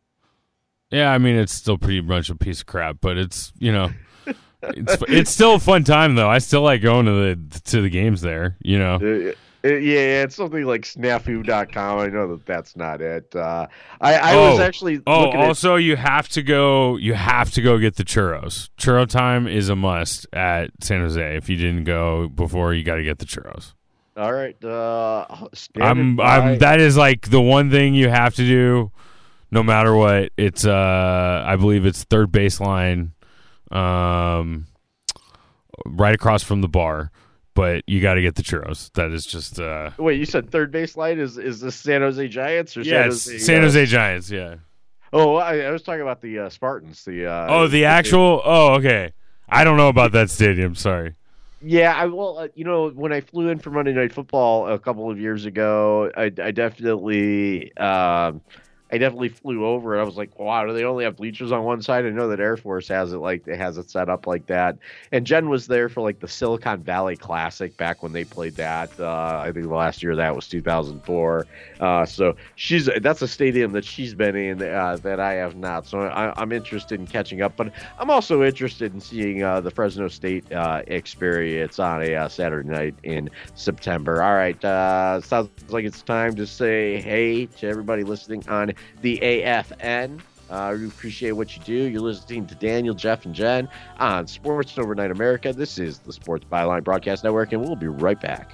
[0.91, 3.91] Yeah, I mean it's still pretty much a piece of crap, but it's you know
[4.63, 6.31] it's it's still a fun time though.
[6.31, 8.57] I still like going to the to the games there.
[8.63, 9.35] You know.
[9.69, 11.99] Uh, uh, yeah, it's something like snafu.com.
[11.99, 13.35] I know that that's not it.
[13.35, 13.67] Uh,
[14.01, 15.01] I, I oh, was actually.
[15.07, 15.83] Oh, also, at...
[15.83, 16.97] you have to go.
[16.97, 18.71] You have to go get the churros.
[18.79, 21.37] Churro time is a must at San Jose.
[21.37, 23.75] If you didn't go before, you got to get the churros.
[24.17, 24.63] All right.
[24.65, 25.27] Uh,
[25.81, 26.21] I'm.
[26.21, 26.59] I'm.
[26.59, 28.91] That is like the one thing you have to do,
[29.51, 30.33] no matter what.
[30.37, 30.65] It's.
[30.65, 33.13] Uh, I believe it's third baseline,
[33.71, 34.67] um,
[35.87, 37.11] right across from the bar
[37.59, 38.93] but you got to get the churros.
[38.93, 39.59] That is just.
[39.59, 43.03] Uh, Wait, you said third base line is is the San Jose Giants or yeah,
[43.03, 44.31] San Jose, San Jose uh, Giants?
[44.31, 44.57] Yeah.
[45.13, 47.05] Oh, I, I, was talking about the uh, Spartans.
[47.05, 48.43] The uh, oh, the, the actual.
[48.45, 49.13] Oh, okay.
[49.49, 50.77] I don't know about that stadium.
[50.77, 51.17] Sorry.
[51.61, 54.79] Yeah, I well, uh, you know, when I flew in for Monday Night Football a
[54.79, 57.77] couple of years ago, I, I definitely.
[57.77, 58.41] Um,
[58.91, 60.01] I definitely flew over it.
[60.01, 62.07] I was like, wow, do they only have bleachers on one side?
[62.07, 64.79] I know that Air Force has it like it has it set up like that.
[65.13, 68.99] And Jen was there for like the Silicon Valley Classic back when they played that.
[68.99, 71.47] Uh, I think the last year that was 2004.
[71.81, 75.87] Uh, so she's that's a stadium that she's been in uh, that I have not.
[75.87, 79.71] So I, am interested in catching up, but I'm also interested in seeing uh, the
[79.71, 84.23] Fresno State uh, experience on a uh, Saturday night in September.
[84.23, 84.61] All right,
[85.23, 90.21] sounds like it's time to say hey to everybody listening on the AFN.
[90.51, 91.75] Uh, we appreciate what you do.
[91.75, 95.53] You're listening to Daniel, Jeff, and Jen on Sports Overnight America.
[95.53, 98.53] This is the Sports Byline Broadcast Network, and we'll be right back.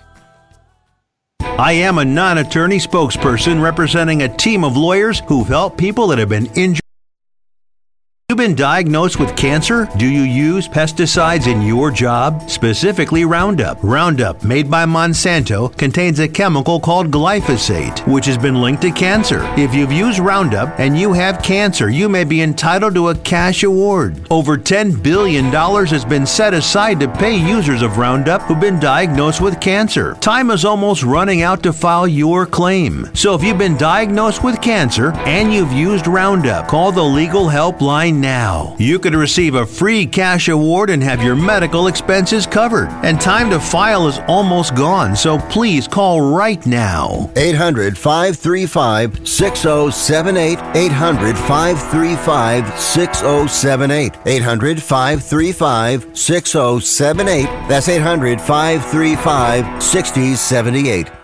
[1.40, 6.18] I am a non attorney spokesperson representing a team of lawyers who've helped people that
[6.18, 6.83] have been injured
[8.30, 9.86] you been diagnosed with cancer?
[9.98, 12.48] Do you use pesticides in your job?
[12.48, 13.78] Specifically Roundup.
[13.82, 19.42] Roundup, made by Monsanto, contains a chemical called glyphosate, which has been linked to cancer.
[19.58, 23.62] If you've used Roundup and you have cancer, you may be entitled to a cash
[23.62, 24.26] award.
[24.30, 29.42] Over $10 billion has been set aside to pay users of Roundup who've been diagnosed
[29.42, 30.14] with cancer.
[30.14, 33.06] Time is almost running out to file your claim.
[33.14, 38.13] So if you've been diagnosed with cancer and you've used Roundup, call the legal helpline
[38.20, 38.76] now.
[38.78, 42.88] You could receive a free cash award and have your medical expenses covered.
[43.02, 47.30] And time to file is almost gone, so please call right now.
[47.36, 50.58] 800 535 6078.
[50.74, 54.16] 800 535 6078.
[54.26, 57.44] 800 535 6078.
[57.68, 61.23] That's 800 535 6078.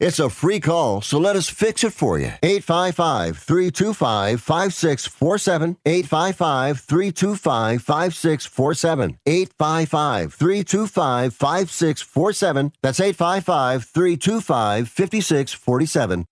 [0.00, 2.32] It's a free call, so let us fix it for you.
[2.42, 5.76] 855 325 5647.
[5.84, 9.18] 855 325 5647.
[9.26, 12.72] 855 325 5647.
[12.80, 16.24] That's 855 325 5647.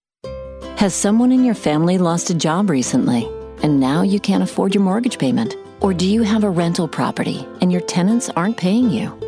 [0.78, 3.28] Has someone in your family lost a job recently,
[3.62, 5.56] and now you can't afford your mortgage payment?
[5.82, 9.27] Or do you have a rental property and your tenants aren't paying you?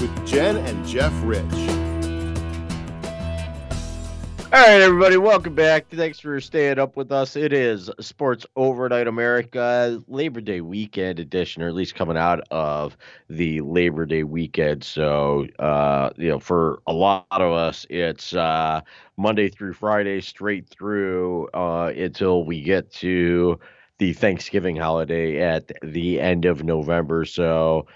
[0.00, 1.44] with Jen and Jeff Rich.
[4.52, 5.86] All right, everybody, welcome back.
[5.90, 7.36] Thanks for staying up with us.
[7.36, 12.96] It is Sports Overnight America Labor Day weekend edition, or at least coming out of
[13.28, 14.84] the Labor Day weekend.
[14.84, 18.80] So, uh, you know, for a lot of us, it's uh,
[19.16, 23.58] Monday through Friday, straight through uh, until we get to
[23.98, 27.24] the Thanksgiving holiday at the end of November.
[27.24, 27.86] So,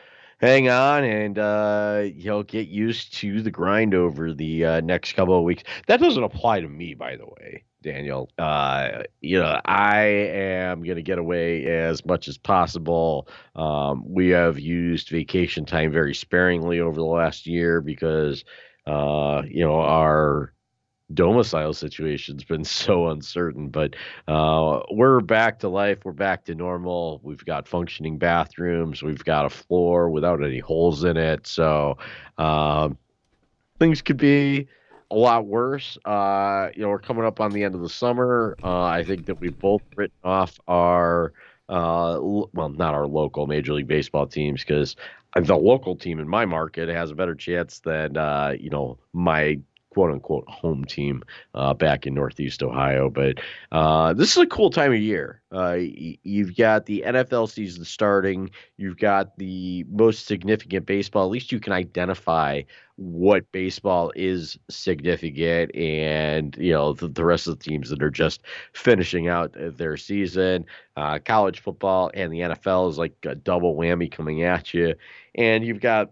[0.40, 5.36] hang on and uh, you'll get used to the grind over the uh, next couple
[5.36, 5.62] of weeks.
[5.86, 8.30] That doesn't apply to me, by the way, Daniel.
[8.38, 13.28] Uh, you know, I am going to get away as much as possible.
[13.54, 18.44] Um, we have used vacation time very sparingly over the last year because,
[18.86, 20.54] uh, you know, our
[21.20, 23.94] domicile situation's been so uncertain but
[24.26, 27.20] uh, we're back to life we're back to normal.
[27.22, 31.98] We've got functioning bathrooms we've got a floor without any holes in it so
[32.38, 32.96] um,
[33.78, 34.66] things could be
[35.10, 35.98] a lot worse.
[36.06, 38.56] Uh, you know we're coming up on the end of the summer.
[38.64, 41.34] Uh, i think that we've both written off our
[41.68, 44.96] uh, well not our local major league baseball teams because
[45.36, 49.58] the local team in my market has a better chance than uh, you know my
[49.90, 51.22] quote unquote home team
[51.54, 53.10] uh, back in Northeast Ohio.
[53.10, 53.38] But
[53.72, 55.42] uh, this is a cool time of year.
[55.52, 58.50] Uh, y- you've got the NFL season starting.
[58.76, 61.24] You've got the most significant baseball.
[61.24, 62.62] At least you can identify
[62.96, 68.10] what baseball is significant, and you know the, the rest of the teams that are
[68.10, 68.42] just
[68.74, 70.66] finishing out their season.
[70.96, 74.94] Uh, college football and the NFL is like a double whammy coming at you,
[75.34, 76.10] and you've got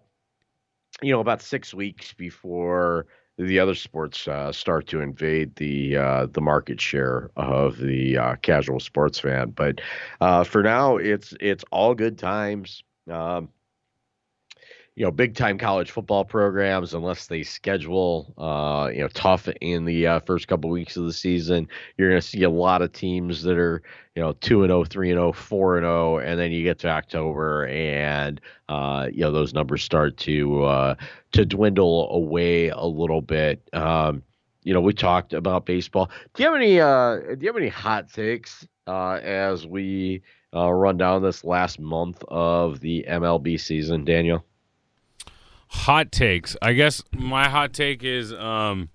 [1.02, 3.06] you know about six weeks before
[3.38, 8.36] the other sports uh, start to invade the uh, the market share of the uh,
[8.36, 9.50] casual sports fan.
[9.50, 9.80] But
[10.20, 12.82] uh, for now, it's it's all good times.
[13.10, 13.48] Um,
[14.98, 19.84] you know, big time college football programs, unless they schedule, uh, you know, tough in
[19.84, 22.90] the uh, first couple weeks of the season, you're going to see a lot of
[22.90, 23.80] teams that are,
[24.16, 26.80] you know, two and 0, 3 and 0, 4 and 0, and then you get
[26.80, 30.94] to October and, uh, you know, those numbers start to uh,
[31.30, 33.62] to dwindle away a little bit.
[33.72, 34.24] Um,
[34.64, 36.10] you know, we talked about baseball.
[36.34, 40.22] Do you have any uh, do you have any hot takes uh, as we
[40.52, 44.44] uh, run down this last month of the MLB season, Daniel?
[45.68, 46.56] Hot takes.
[46.62, 48.88] I guess my hot take is um,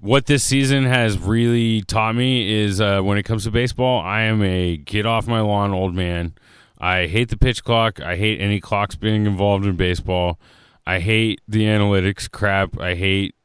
[0.00, 4.22] what this season has really taught me is uh, when it comes to baseball, I
[4.22, 6.34] am a get off my lawn old man.
[6.78, 8.00] I hate the pitch clock.
[8.00, 10.40] I hate any clocks being involved in baseball.
[10.84, 12.80] I hate the analytics crap.
[12.80, 13.36] I hate,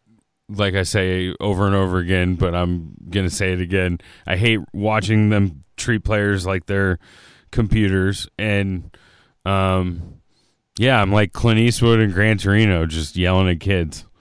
[0.49, 3.99] like I say over and over again, but I'm going to say it again.
[4.25, 6.97] I hate watching them treat players like they're
[7.51, 8.27] computers.
[8.39, 8.97] And,
[9.45, 10.16] um,
[10.78, 14.05] yeah, I'm like Clint Eastwood and Gran Torino, just yelling at kids.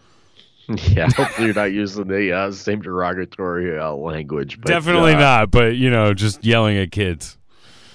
[0.68, 4.61] Yeah, hopefully you're not using the uh, same derogatory uh, language.
[4.61, 7.38] But, Definitely uh, not, but you know, just yelling at kids.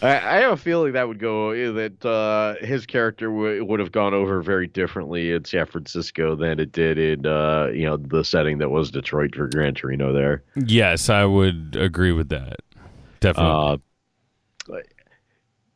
[0.01, 3.91] I, I have a feeling that would go that uh, his character w- would have
[3.91, 8.23] gone over very differently in San Francisco than it did in uh, you know the
[8.23, 10.13] setting that was Detroit for Gran Torino.
[10.13, 12.61] There, Yes, I would agree with that.
[13.19, 13.81] Definitely.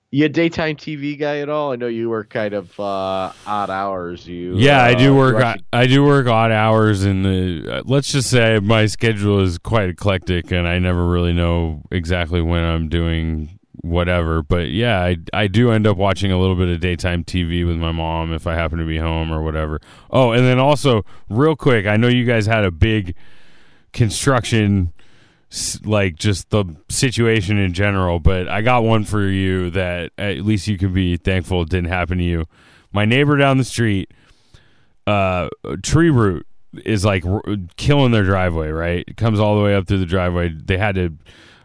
[0.05, 1.71] Uh, you a daytime TV guy at all?
[1.71, 4.27] I know you work kind of uh, odd hours.
[4.27, 5.35] You yeah, I uh, do work.
[5.35, 9.57] actually- I do work odd hours, and the uh, let's just say my schedule is
[9.57, 14.41] quite eclectic, and I never really know exactly when I'm doing whatever.
[14.41, 17.77] But yeah, I I do end up watching a little bit of daytime TV with
[17.77, 19.79] my mom if I happen to be home or whatever.
[20.09, 23.15] Oh, and then also real quick, I know you guys had a big
[23.93, 24.91] construction
[25.85, 30.67] like just the situation in general but i got one for you that at least
[30.67, 32.45] you can be thankful it didn't happen to you.
[32.91, 34.11] My neighbor down the street
[35.07, 35.49] uh
[35.83, 36.45] tree root
[36.83, 37.41] is like r-
[37.77, 39.05] killing their driveway right?
[39.07, 40.49] It comes all the way up through the driveway.
[40.49, 41.13] They had to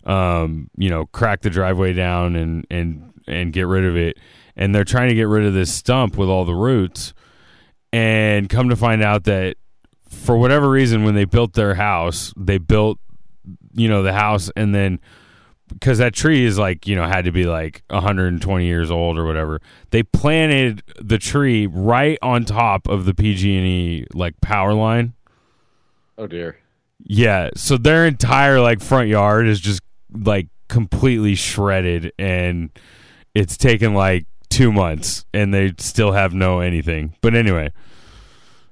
[0.04, 4.18] um you know crack the driveway down and and and get rid of it.
[4.56, 7.14] And they're trying to get rid of this stump with all the roots
[7.92, 9.56] and come to find out that
[10.08, 12.98] for whatever reason, when they built their house, they built,
[13.72, 15.00] you know, the house and then
[15.72, 19.24] because that tree is like you know had to be like 120 years old or
[19.24, 19.60] whatever.
[19.90, 25.14] They planted the tree right on top of the PG&E like power line.
[26.18, 26.58] Oh dear.
[27.02, 29.80] Yeah, so their entire like front yard is just
[30.12, 32.70] like completely shredded, and
[33.34, 37.14] it's taken like two months, and they still have no anything.
[37.22, 37.72] But anyway,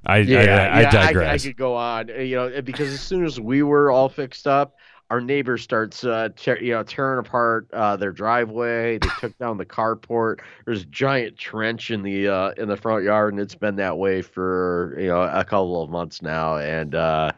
[0.08, 1.30] I yeah, I, I, yeah, digress.
[1.30, 4.46] I, I could go on, you know, because as soon as we were all fixed
[4.46, 4.76] up,
[5.10, 8.98] our neighbor starts, uh, tear, you know, tearing apart uh, their driveway.
[8.98, 10.40] They took down the carport.
[10.64, 13.96] There's a giant trench in the uh, in the front yard, and it's been that
[13.98, 16.56] way for you know a couple of months now.
[16.56, 17.32] And uh,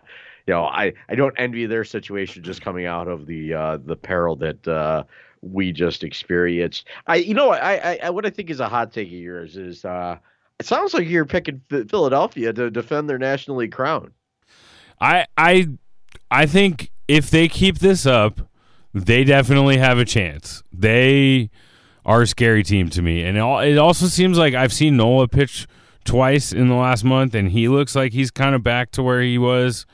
[0.46, 3.96] you know, I I don't envy their situation just coming out of the uh, the
[3.96, 4.66] peril that.
[4.66, 5.04] Uh,
[5.42, 6.86] we just experienced.
[7.06, 9.86] I, you know, I, I, what I think is a hot take of yours is,
[9.86, 10.18] uh,
[10.61, 14.12] it sounds like you're picking Philadelphia to defend their National League crown.
[15.00, 15.68] I I
[16.30, 18.42] I think if they keep this up,
[18.92, 20.62] they definitely have a chance.
[20.70, 21.48] They
[22.04, 25.66] are a scary team to me, and it, also seems like I've seen Nola pitch
[26.04, 29.22] twice in the last month, and he looks like he's kind of back to where
[29.22, 29.86] he was.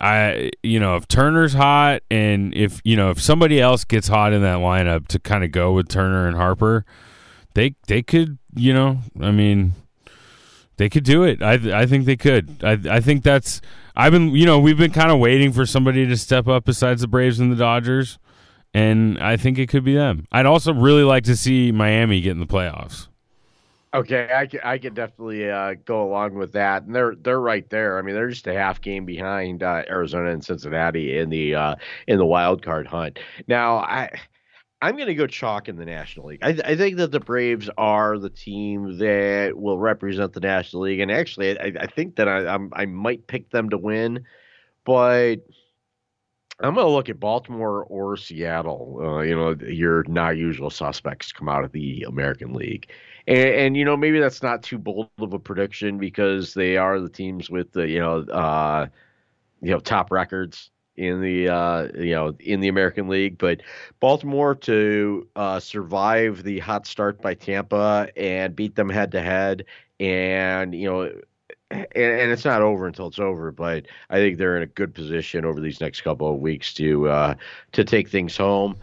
[0.00, 4.32] I you know if Turner's hot, and if you know if somebody else gets hot
[4.32, 6.84] in that lineup to kind of go with Turner and Harper,
[7.54, 9.72] they they could you know I mean
[10.76, 11.42] they could do it.
[11.42, 12.62] I I think they could.
[12.62, 13.60] I I think that's
[13.96, 17.00] I've been you know we've been kind of waiting for somebody to step up besides
[17.00, 18.18] the Braves and the Dodgers,
[18.72, 20.26] and I think it could be them.
[20.32, 23.08] I'd also really like to see Miami get in the playoffs.
[23.94, 27.68] Okay, I can I can definitely uh, go along with that, and they're they're right
[27.70, 27.96] there.
[27.96, 31.74] I mean, they're just a half game behind uh, Arizona and Cincinnati in the uh,
[32.08, 33.20] in the wild card hunt.
[33.46, 34.10] Now, I
[34.84, 36.40] I'm going to go chalk in the National League.
[36.42, 41.00] I, I, think that the Braves are the team that will represent the National League,
[41.00, 44.24] and actually, I, I think that I I'm, I might pick them to win,
[44.84, 45.36] but.
[46.60, 49.00] I'm going to look at Baltimore or Seattle.
[49.02, 52.92] Uh, you know, your not usual suspects come out of the American League.
[53.26, 57.00] And, and, you know maybe that's not too bold of a prediction because they are
[57.00, 58.86] the teams with the you know uh,
[59.62, 63.62] you know top records in the uh, you know in the American League, but
[64.00, 69.64] Baltimore to uh, survive the hot start by Tampa and beat them head to head,
[70.00, 71.12] and you know.
[71.70, 74.94] And, and, it's not over until it's over, but I think they're in a good
[74.94, 77.34] position over these next couple of weeks to uh,
[77.72, 78.76] to take things home.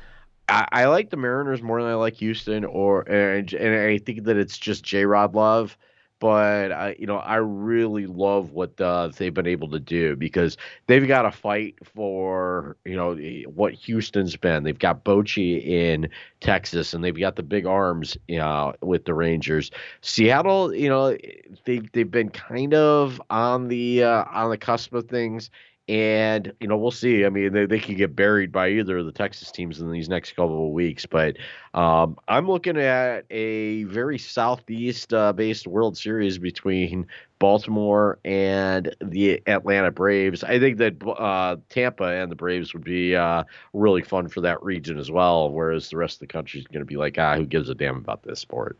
[0.49, 4.36] I, like the Mariners more than I like Houston, or and, and I think that
[4.36, 5.05] it's just J.
[5.05, 5.78] Rod Love.
[6.22, 10.55] But I, you know, I really love what uh, they've been able to do because
[10.86, 13.15] they've got to fight for, you know,
[13.49, 14.63] what Houston's been.
[14.63, 16.07] They've got Bochy in
[16.39, 19.72] Texas, and they've got the big arms, you know, with the Rangers.
[20.01, 21.17] Seattle, you know,
[21.65, 25.49] they they've been kind of on the uh, on the cusp of things
[25.91, 27.25] and, you know, we'll see.
[27.25, 30.07] I mean, they, they could get buried by either of the Texas teams in these
[30.07, 31.05] next couple of weeks.
[31.05, 31.35] But
[31.73, 37.05] um, I'm looking at a very southeast uh, based World Series between
[37.39, 40.45] Baltimore and the Atlanta Braves.
[40.45, 44.63] I think that uh, Tampa and the Braves would be uh, really fun for that
[44.63, 45.51] region as well.
[45.51, 47.75] Whereas the rest of the country is going to be like, ah, who gives a
[47.75, 48.77] damn about this sport?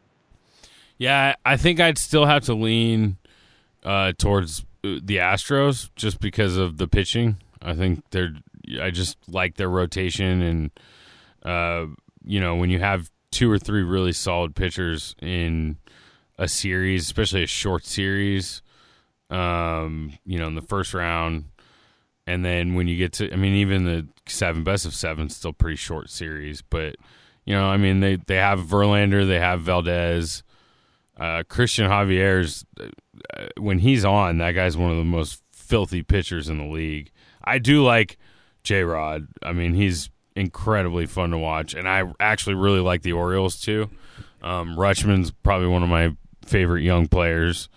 [0.98, 3.18] Yeah, I think I'd still have to lean
[3.84, 7.38] uh, towards the Astros just because of the pitching.
[7.62, 8.34] I think they're.
[8.82, 10.72] I just like their rotation, and
[11.44, 11.86] uh,
[12.24, 15.78] you know when you have two or three really solid pitchers in
[16.38, 18.62] a series, especially a short series,
[19.30, 21.46] um, you know, in the first round,
[22.28, 25.54] and then when you get to, I mean, even the seven best of seven, still
[25.54, 26.96] pretty short series, but
[27.46, 30.44] you know, I mean, they they have Verlander, they have Valdez.
[31.18, 32.66] Uh, Cristian Javier's
[33.58, 37.12] when he's on, that guy's one of the most filthy pitchers in the league.
[37.44, 38.18] I do like
[38.64, 39.28] J Rod.
[39.42, 43.90] I mean, he's incredibly fun to watch, and I actually really like the Orioles too.
[44.42, 46.16] Um, Rutschman's probably one of my
[46.46, 47.70] favorite young players,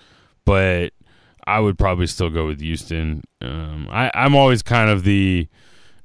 [0.45, 0.93] but
[1.47, 3.23] I would probably still go with Houston.
[3.41, 5.49] Um, I, I'm always kind of the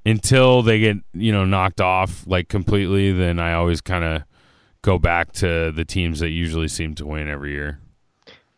[0.05, 4.23] until they get you know knocked off like completely, then I always kind of
[4.81, 7.79] go back to the teams that usually seem to win every year?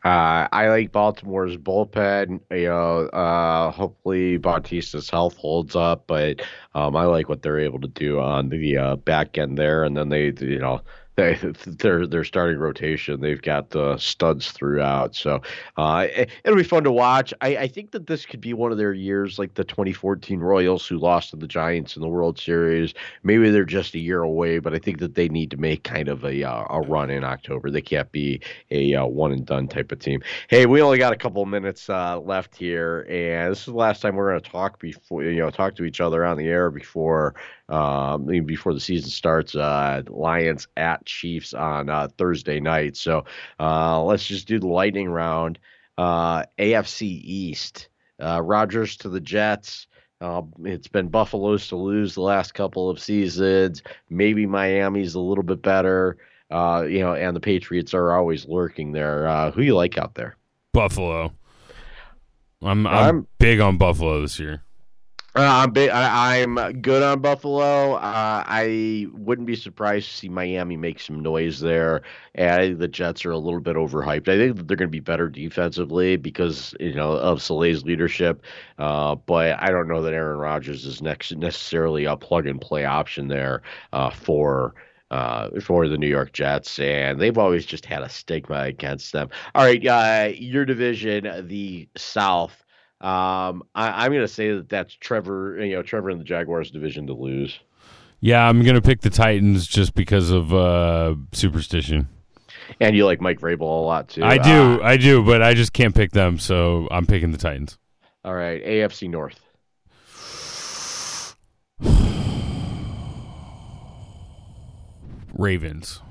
[0.04, 2.42] Uh, I like Baltimore's bullpen.
[2.50, 6.42] You know, uh, hopefully Bautista's health holds up, but
[6.74, 9.84] um, I like what they're able to do on the uh, back end there.
[9.84, 10.82] And then they, you know,
[11.16, 11.36] they,
[11.66, 13.20] their their starting rotation.
[13.20, 15.42] They've got uh, studs throughout, so
[15.78, 17.34] uh, it, will be fun to watch.
[17.42, 20.88] I, I, think that this could be one of their years, like the 2014 Royals,
[20.88, 22.94] who lost to the Giants in the World Series.
[23.24, 26.08] Maybe they're just a year away, but I think that they need to make kind
[26.08, 27.70] of a uh, a run in October.
[27.70, 30.22] They can't be a uh, one and done type of team.
[30.48, 34.02] Hey, we only got a couple minutes uh, left here, and this is the last
[34.02, 36.72] time we're going to talk before you know talk to each other on the air
[36.72, 37.36] before
[37.72, 39.56] um, before the season starts.
[39.56, 42.98] Uh, Lions at Chiefs on uh, Thursday night.
[42.98, 43.26] So
[43.60, 45.58] uh, let's just do the lightning round.
[45.98, 47.88] Uh, AFC East.
[48.22, 49.88] Uh, Rodgers to the Jets.
[50.20, 53.82] Uh, it's been Buffalo's to lose the last couple of seasons.
[54.10, 56.18] Maybe Miami's a little bit better.
[56.52, 59.52] you know, and the Patriots are always lurking there.
[59.52, 60.36] who you like out there?
[60.74, 61.34] Buffalo.
[62.62, 64.64] I'm I'm, I'm big on Buffalo this year.
[65.34, 67.94] Uh, I'm big, I, am good on Buffalo.
[67.94, 72.02] Uh, I wouldn't be surprised to see Miami make some noise there.
[72.36, 74.28] And the Jets are a little bit overhyped.
[74.28, 78.44] I think they're going to be better defensively because you know of Saleh's leadership.
[78.78, 82.84] Uh, but I don't know that Aaron Rodgers is next necessarily a plug and play
[82.84, 83.62] option there
[83.94, 84.74] uh, for.
[85.12, 89.30] Uh, for the New York Jets, and they've always just had a stigma against them.
[89.54, 92.64] All right, uh, your division, the South.
[93.02, 96.70] Um, I, am going to say that that's Trevor, you know, Trevor in the Jaguars
[96.70, 97.60] division to lose.
[98.20, 102.08] Yeah, I'm going to pick the Titans just because of uh, superstition.
[102.80, 104.24] And you like Mike Vrabel a lot too.
[104.24, 107.40] I do, uh, I do, but I just can't pick them, so I'm picking the
[107.40, 107.80] Titans.
[108.24, 109.40] All right, AFC North.
[115.34, 116.02] Ravens.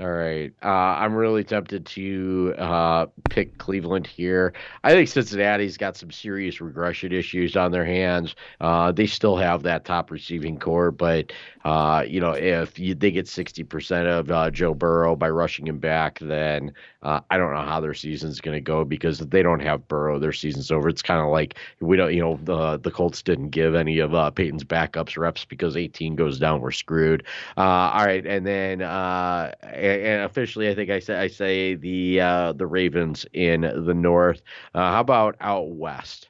[0.00, 0.52] All right.
[0.62, 4.54] Uh, I'm really tempted to uh, pick Cleveland here.
[4.82, 8.34] I think Cincinnati's got some serious regression issues on their hands.
[8.58, 11.32] Uh, they still have that top receiving corps, but
[11.64, 15.78] uh, you know, if you, they get 60% of uh, Joe Burrow by rushing him
[15.78, 19.42] back, then uh, I don't know how their season's going to go because if they
[19.42, 20.88] don't have Burrow, their season's over.
[20.88, 24.14] It's kind of like we don't, you know, the the Colts didn't give any of
[24.14, 27.24] uh, Peyton's backups reps because 18 goes down, we're screwed.
[27.56, 31.74] Uh, all right, and then uh, and, and, officially, I think I say I say
[31.74, 34.42] the uh, the Ravens in the North.
[34.74, 36.28] How about out west?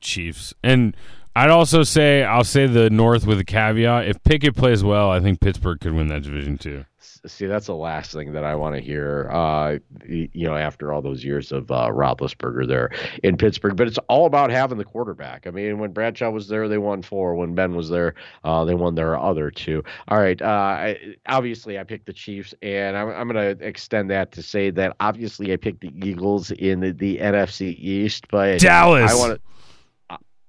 [0.00, 0.96] Chiefs and
[1.36, 4.06] I'd also say I'll say the North with a caveat.
[4.06, 6.84] If Pickett plays well, I think Pittsburgh could win that division too.
[7.26, 9.30] See, that's the last thing that I want to hear.
[9.32, 12.90] Uh, you know, after all those years of uh, Roethlisberger there
[13.22, 15.46] in Pittsburgh, but it's all about having the quarterback.
[15.46, 17.34] I mean, when Bradshaw was there, they won four.
[17.34, 18.14] When Ben was there,
[18.44, 19.82] uh, they won their other two.
[20.08, 20.40] All right.
[20.40, 24.42] Uh, I, obviously, I picked the Chiefs, and I'm, I'm going to extend that to
[24.42, 29.10] say that obviously I picked the Eagles in the, the NFC East, but Dallas.
[29.10, 29.40] I want to.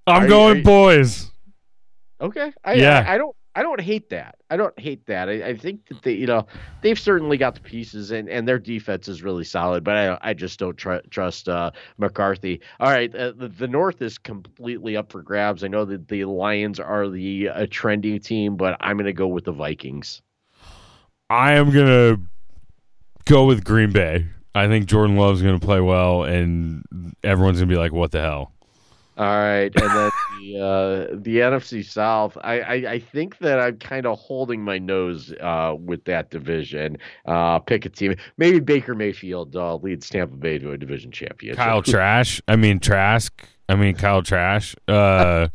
[0.08, 1.32] I'm are going you, boys.
[2.22, 2.54] Okay.
[2.64, 3.04] I, yeah.
[3.08, 3.36] I, I, don't.
[3.58, 4.36] I don't hate that.
[4.50, 5.30] I don't hate that.
[5.30, 6.46] I, I, think that they, you know,
[6.82, 9.84] they've certainly got the pieces, and, and their defense is really solid.
[9.84, 12.60] But I, I just don't tr- trust uh, McCarthy.
[12.82, 15.64] All right, uh, the, the North is completely up for grabs.
[15.64, 19.28] I know that the Lions are the uh, trendy team, but I'm going to go
[19.28, 20.22] with the Vikings.
[21.30, 22.22] I am going to
[23.24, 24.28] go with Green Bay.
[24.54, 26.84] I think Jordan Love's going to play well, and
[27.24, 28.55] everyone's going to be like, "What the hell."
[29.18, 32.38] All right, and then the uh, the NFC South.
[32.42, 36.98] I, I, I think that I'm kind of holding my nose uh, with that division.
[37.26, 38.16] Uh, pick a team.
[38.38, 41.64] Maybe Baker Mayfield uh, leads Tampa Bay to a division championship.
[41.64, 42.42] Kyle Trash.
[42.50, 43.32] I mean Trask.
[43.70, 44.76] I mean Kyle Trash.
[44.86, 45.48] Uh,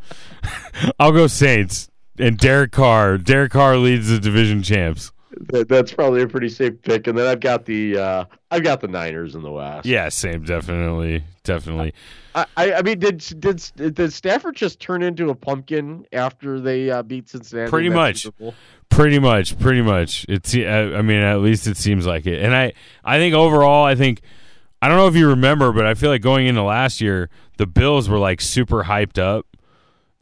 [0.99, 3.19] I'll go Saints and Derek Carr.
[3.19, 5.13] Derek Carr leads the division champs.
[5.49, 7.07] That, that's probably a pretty safe pick.
[7.07, 9.87] And then I've got the uh, I've got the Niners in the West.
[9.87, 10.45] Yeah, same.
[10.45, 11.95] Definitely, definitely.
[12.35, 13.63] I, I mean, did did
[13.95, 17.71] did Stafford just turn into a pumpkin after they uh, beat Cincinnati?
[17.71, 18.27] Pretty much.
[18.91, 19.59] Pretty much.
[19.59, 20.27] Pretty much.
[20.29, 20.55] It's.
[20.55, 22.43] I mean, at least it seems like it.
[22.43, 22.73] And I
[23.05, 24.21] I think overall, I think
[24.83, 27.67] I don't know if you remember, but I feel like going into last year, the
[27.67, 29.47] Bills were like super hyped up,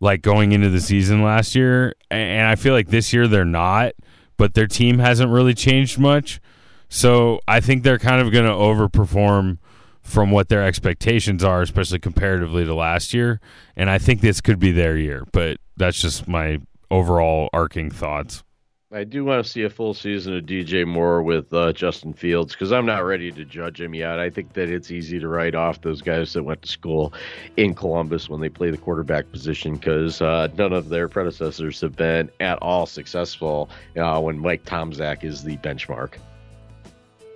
[0.01, 3.95] like going into the season last year, and I feel like this year they're not
[4.39, 6.41] but their team hasn't really changed much.
[6.89, 9.59] So I think they're kind of going to overperform
[10.01, 13.41] from what their expectations are, especially comparatively to last year.
[13.77, 16.61] And I think this could be their year, but that's just my
[16.91, 18.43] overall arcing thoughts.
[18.91, 22.55] I do want to see a full season of DJ Moore with uh, Justin Fields
[22.55, 24.19] because I'm not ready to judge him yet.
[24.19, 27.13] I think that it's easy to write off those guys that went to school
[27.59, 31.97] in Columbus when they play the quarterback position because uh, none of their predecessors have
[31.97, 33.69] been at all successful
[33.99, 36.15] uh, when Mike Tomczak is the benchmark.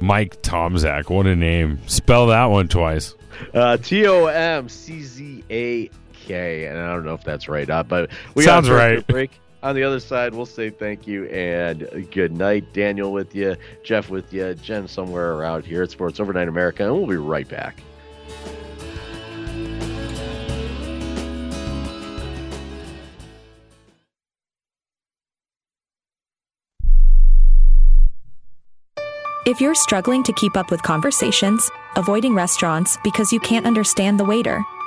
[0.00, 1.78] Mike Tomczak, what a name.
[1.86, 3.14] Spell that one twice.
[3.52, 6.64] Uh, T O M C Z A K.
[6.64, 9.06] And I don't know if that's right, uh, but we Sounds right.
[9.06, 9.32] Break.
[9.62, 12.72] On the other side, we'll say thank you and good night.
[12.72, 16.92] Daniel with you, Jeff with you, Jen somewhere around here at Sports Overnight America, and
[16.92, 17.80] we'll be right back.
[29.44, 34.24] If you're struggling to keep up with conversations, avoiding restaurants because you can't understand the
[34.24, 34.64] waiter,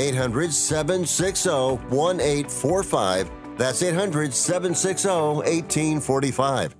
[0.00, 1.50] 800 760
[1.90, 3.30] 1845.
[3.58, 6.79] That's 800 760 1845.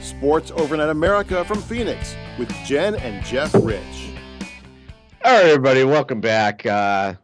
[0.00, 4.12] Sports Overnight America from Phoenix with Jen and Jeff Rich.
[5.24, 6.64] All right, everybody, welcome back.
[6.64, 7.14] Uh,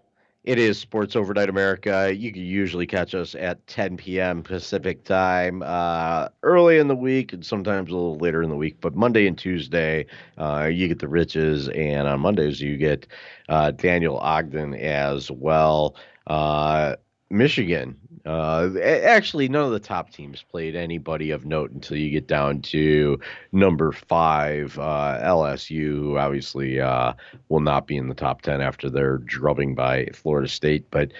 [0.45, 2.13] it is Sports Overnight America.
[2.13, 4.43] You can usually catch us at 10 p.m.
[4.43, 8.79] Pacific time, uh, early in the week and sometimes a little later in the week.
[8.81, 10.07] But Monday and Tuesday,
[10.39, 13.07] uh, you get the Riches, and on Mondays, you get
[13.49, 15.95] uh, Daniel Ogden as well.
[16.27, 16.97] Uh,
[17.31, 17.97] Michigan
[18.27, 22.61] uh, actually, none of the top teams played anybody of note until you get down
[22.63, 23.19] to
[23.53, 27.15] number five, uh, LSU, who obviously uh,
[27.49, 30.91] will not be in the top 10 after their drubbing by Florida State.
[30.91, 31.13] But,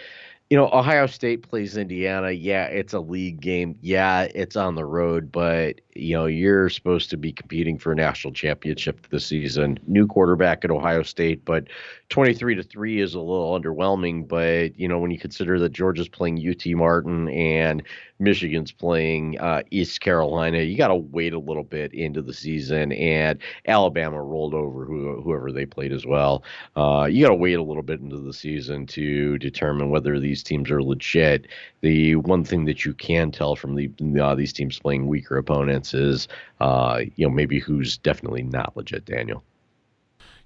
[0.51, 2.33] you know, Ohio State plays Indiana.
[2.33, 3.79] Yeah, it's a league game.
[3.81, 7.95] Yeah, it's on the road, but you know, you're supposed to be competing for a
[7.95, 9.79] national championship this season.
[9.87, 11.69] New quarterback at Ohio State, but
[12.09, 14.27] 23 to 3 is a little underwhelming.
[14.27, 17.85] But, you know, when you consider that Georgia's playing UT Martin and
[18.21, 22.93] Michigan's playing uh, East Carolina, you got to wait a little bit into the season.
[22.93, 26.45] And Alabama rolled over who, whoever they played as well.
[26.77, 30.43] Uh, you got to wait a little bit into the season to determine whether these
[30.43, 31.47] teams are legit.
[31.81, 33.91] The one thing that you can tell from the,
[34.23, 36.29] uh, these teams playing weaker opponents is,
[36.61, 39.43] uh, you know, maybe who's definitely not legit, Daniel.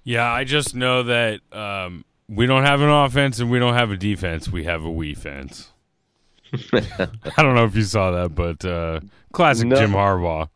[0.03, 3.91] Yeah, I just know that um, we don't have an offense and we don't have
[3.91, 4.49] a defense.
[4.49, 5.71] We have a we fence.
[7.37, 8.99] I don't know if you saw that, but uh,
[9.33, 9.75] classic No.
[9.75, 10.49] Jim Harbaugh.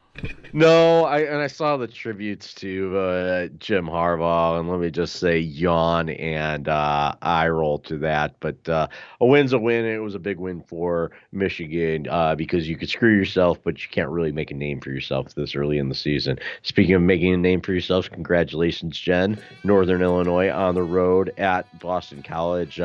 [0.51, 5.17] No, I and I saw the tributes to uh, Jim Harbaugh, and let me just
[5.17, 8.35] say, yawn and uh, eye roll to that.
[8.39, 8.87] But uh,
[9.21, 9.85] a win's a win.
[9.85, 13.89] It was a big win for Michigan uh, because you could screw yourself, but you
[13.91, 16.39] can't really make a name for yourself this early in the season.
[16.63, 19.39] Speaking of making a name for yourself, congratulations, Jen.
[19.63, 22.79] Northern Illinois on the road at Boston College.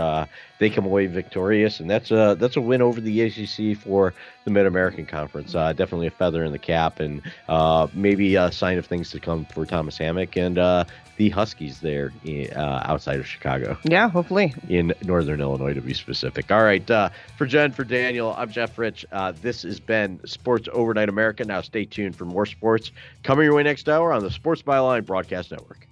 [0.65, 4.51] They come away victorious, and that's a that's a win over the ACC for the
[4.51, 5.55] Mid American Conference.
[5.55, 9.21] Uh, definitely a feather in the cap, and uh, maybe a sign of things to
[9.21, 10.87] come for Thomas Hammock and uh,
[11.19, 12.15] the Huskies there
[12.57, 13.77] uh, outside of Chicago.
[13.85, 16.51] Yeah, hopefully in Northern Illinois to be specific.
[16.51, 19.05] All right, uh, for Jen, for Daniel, I'm Jeff Rich.
[19.13, 21.45] Uh, this has been Sports Overnight America.
[21.45, 22.91] Now stay tuned for more sports
[23.23, 25.87] coming your way next hour on the Sports Byline Broadcast Network.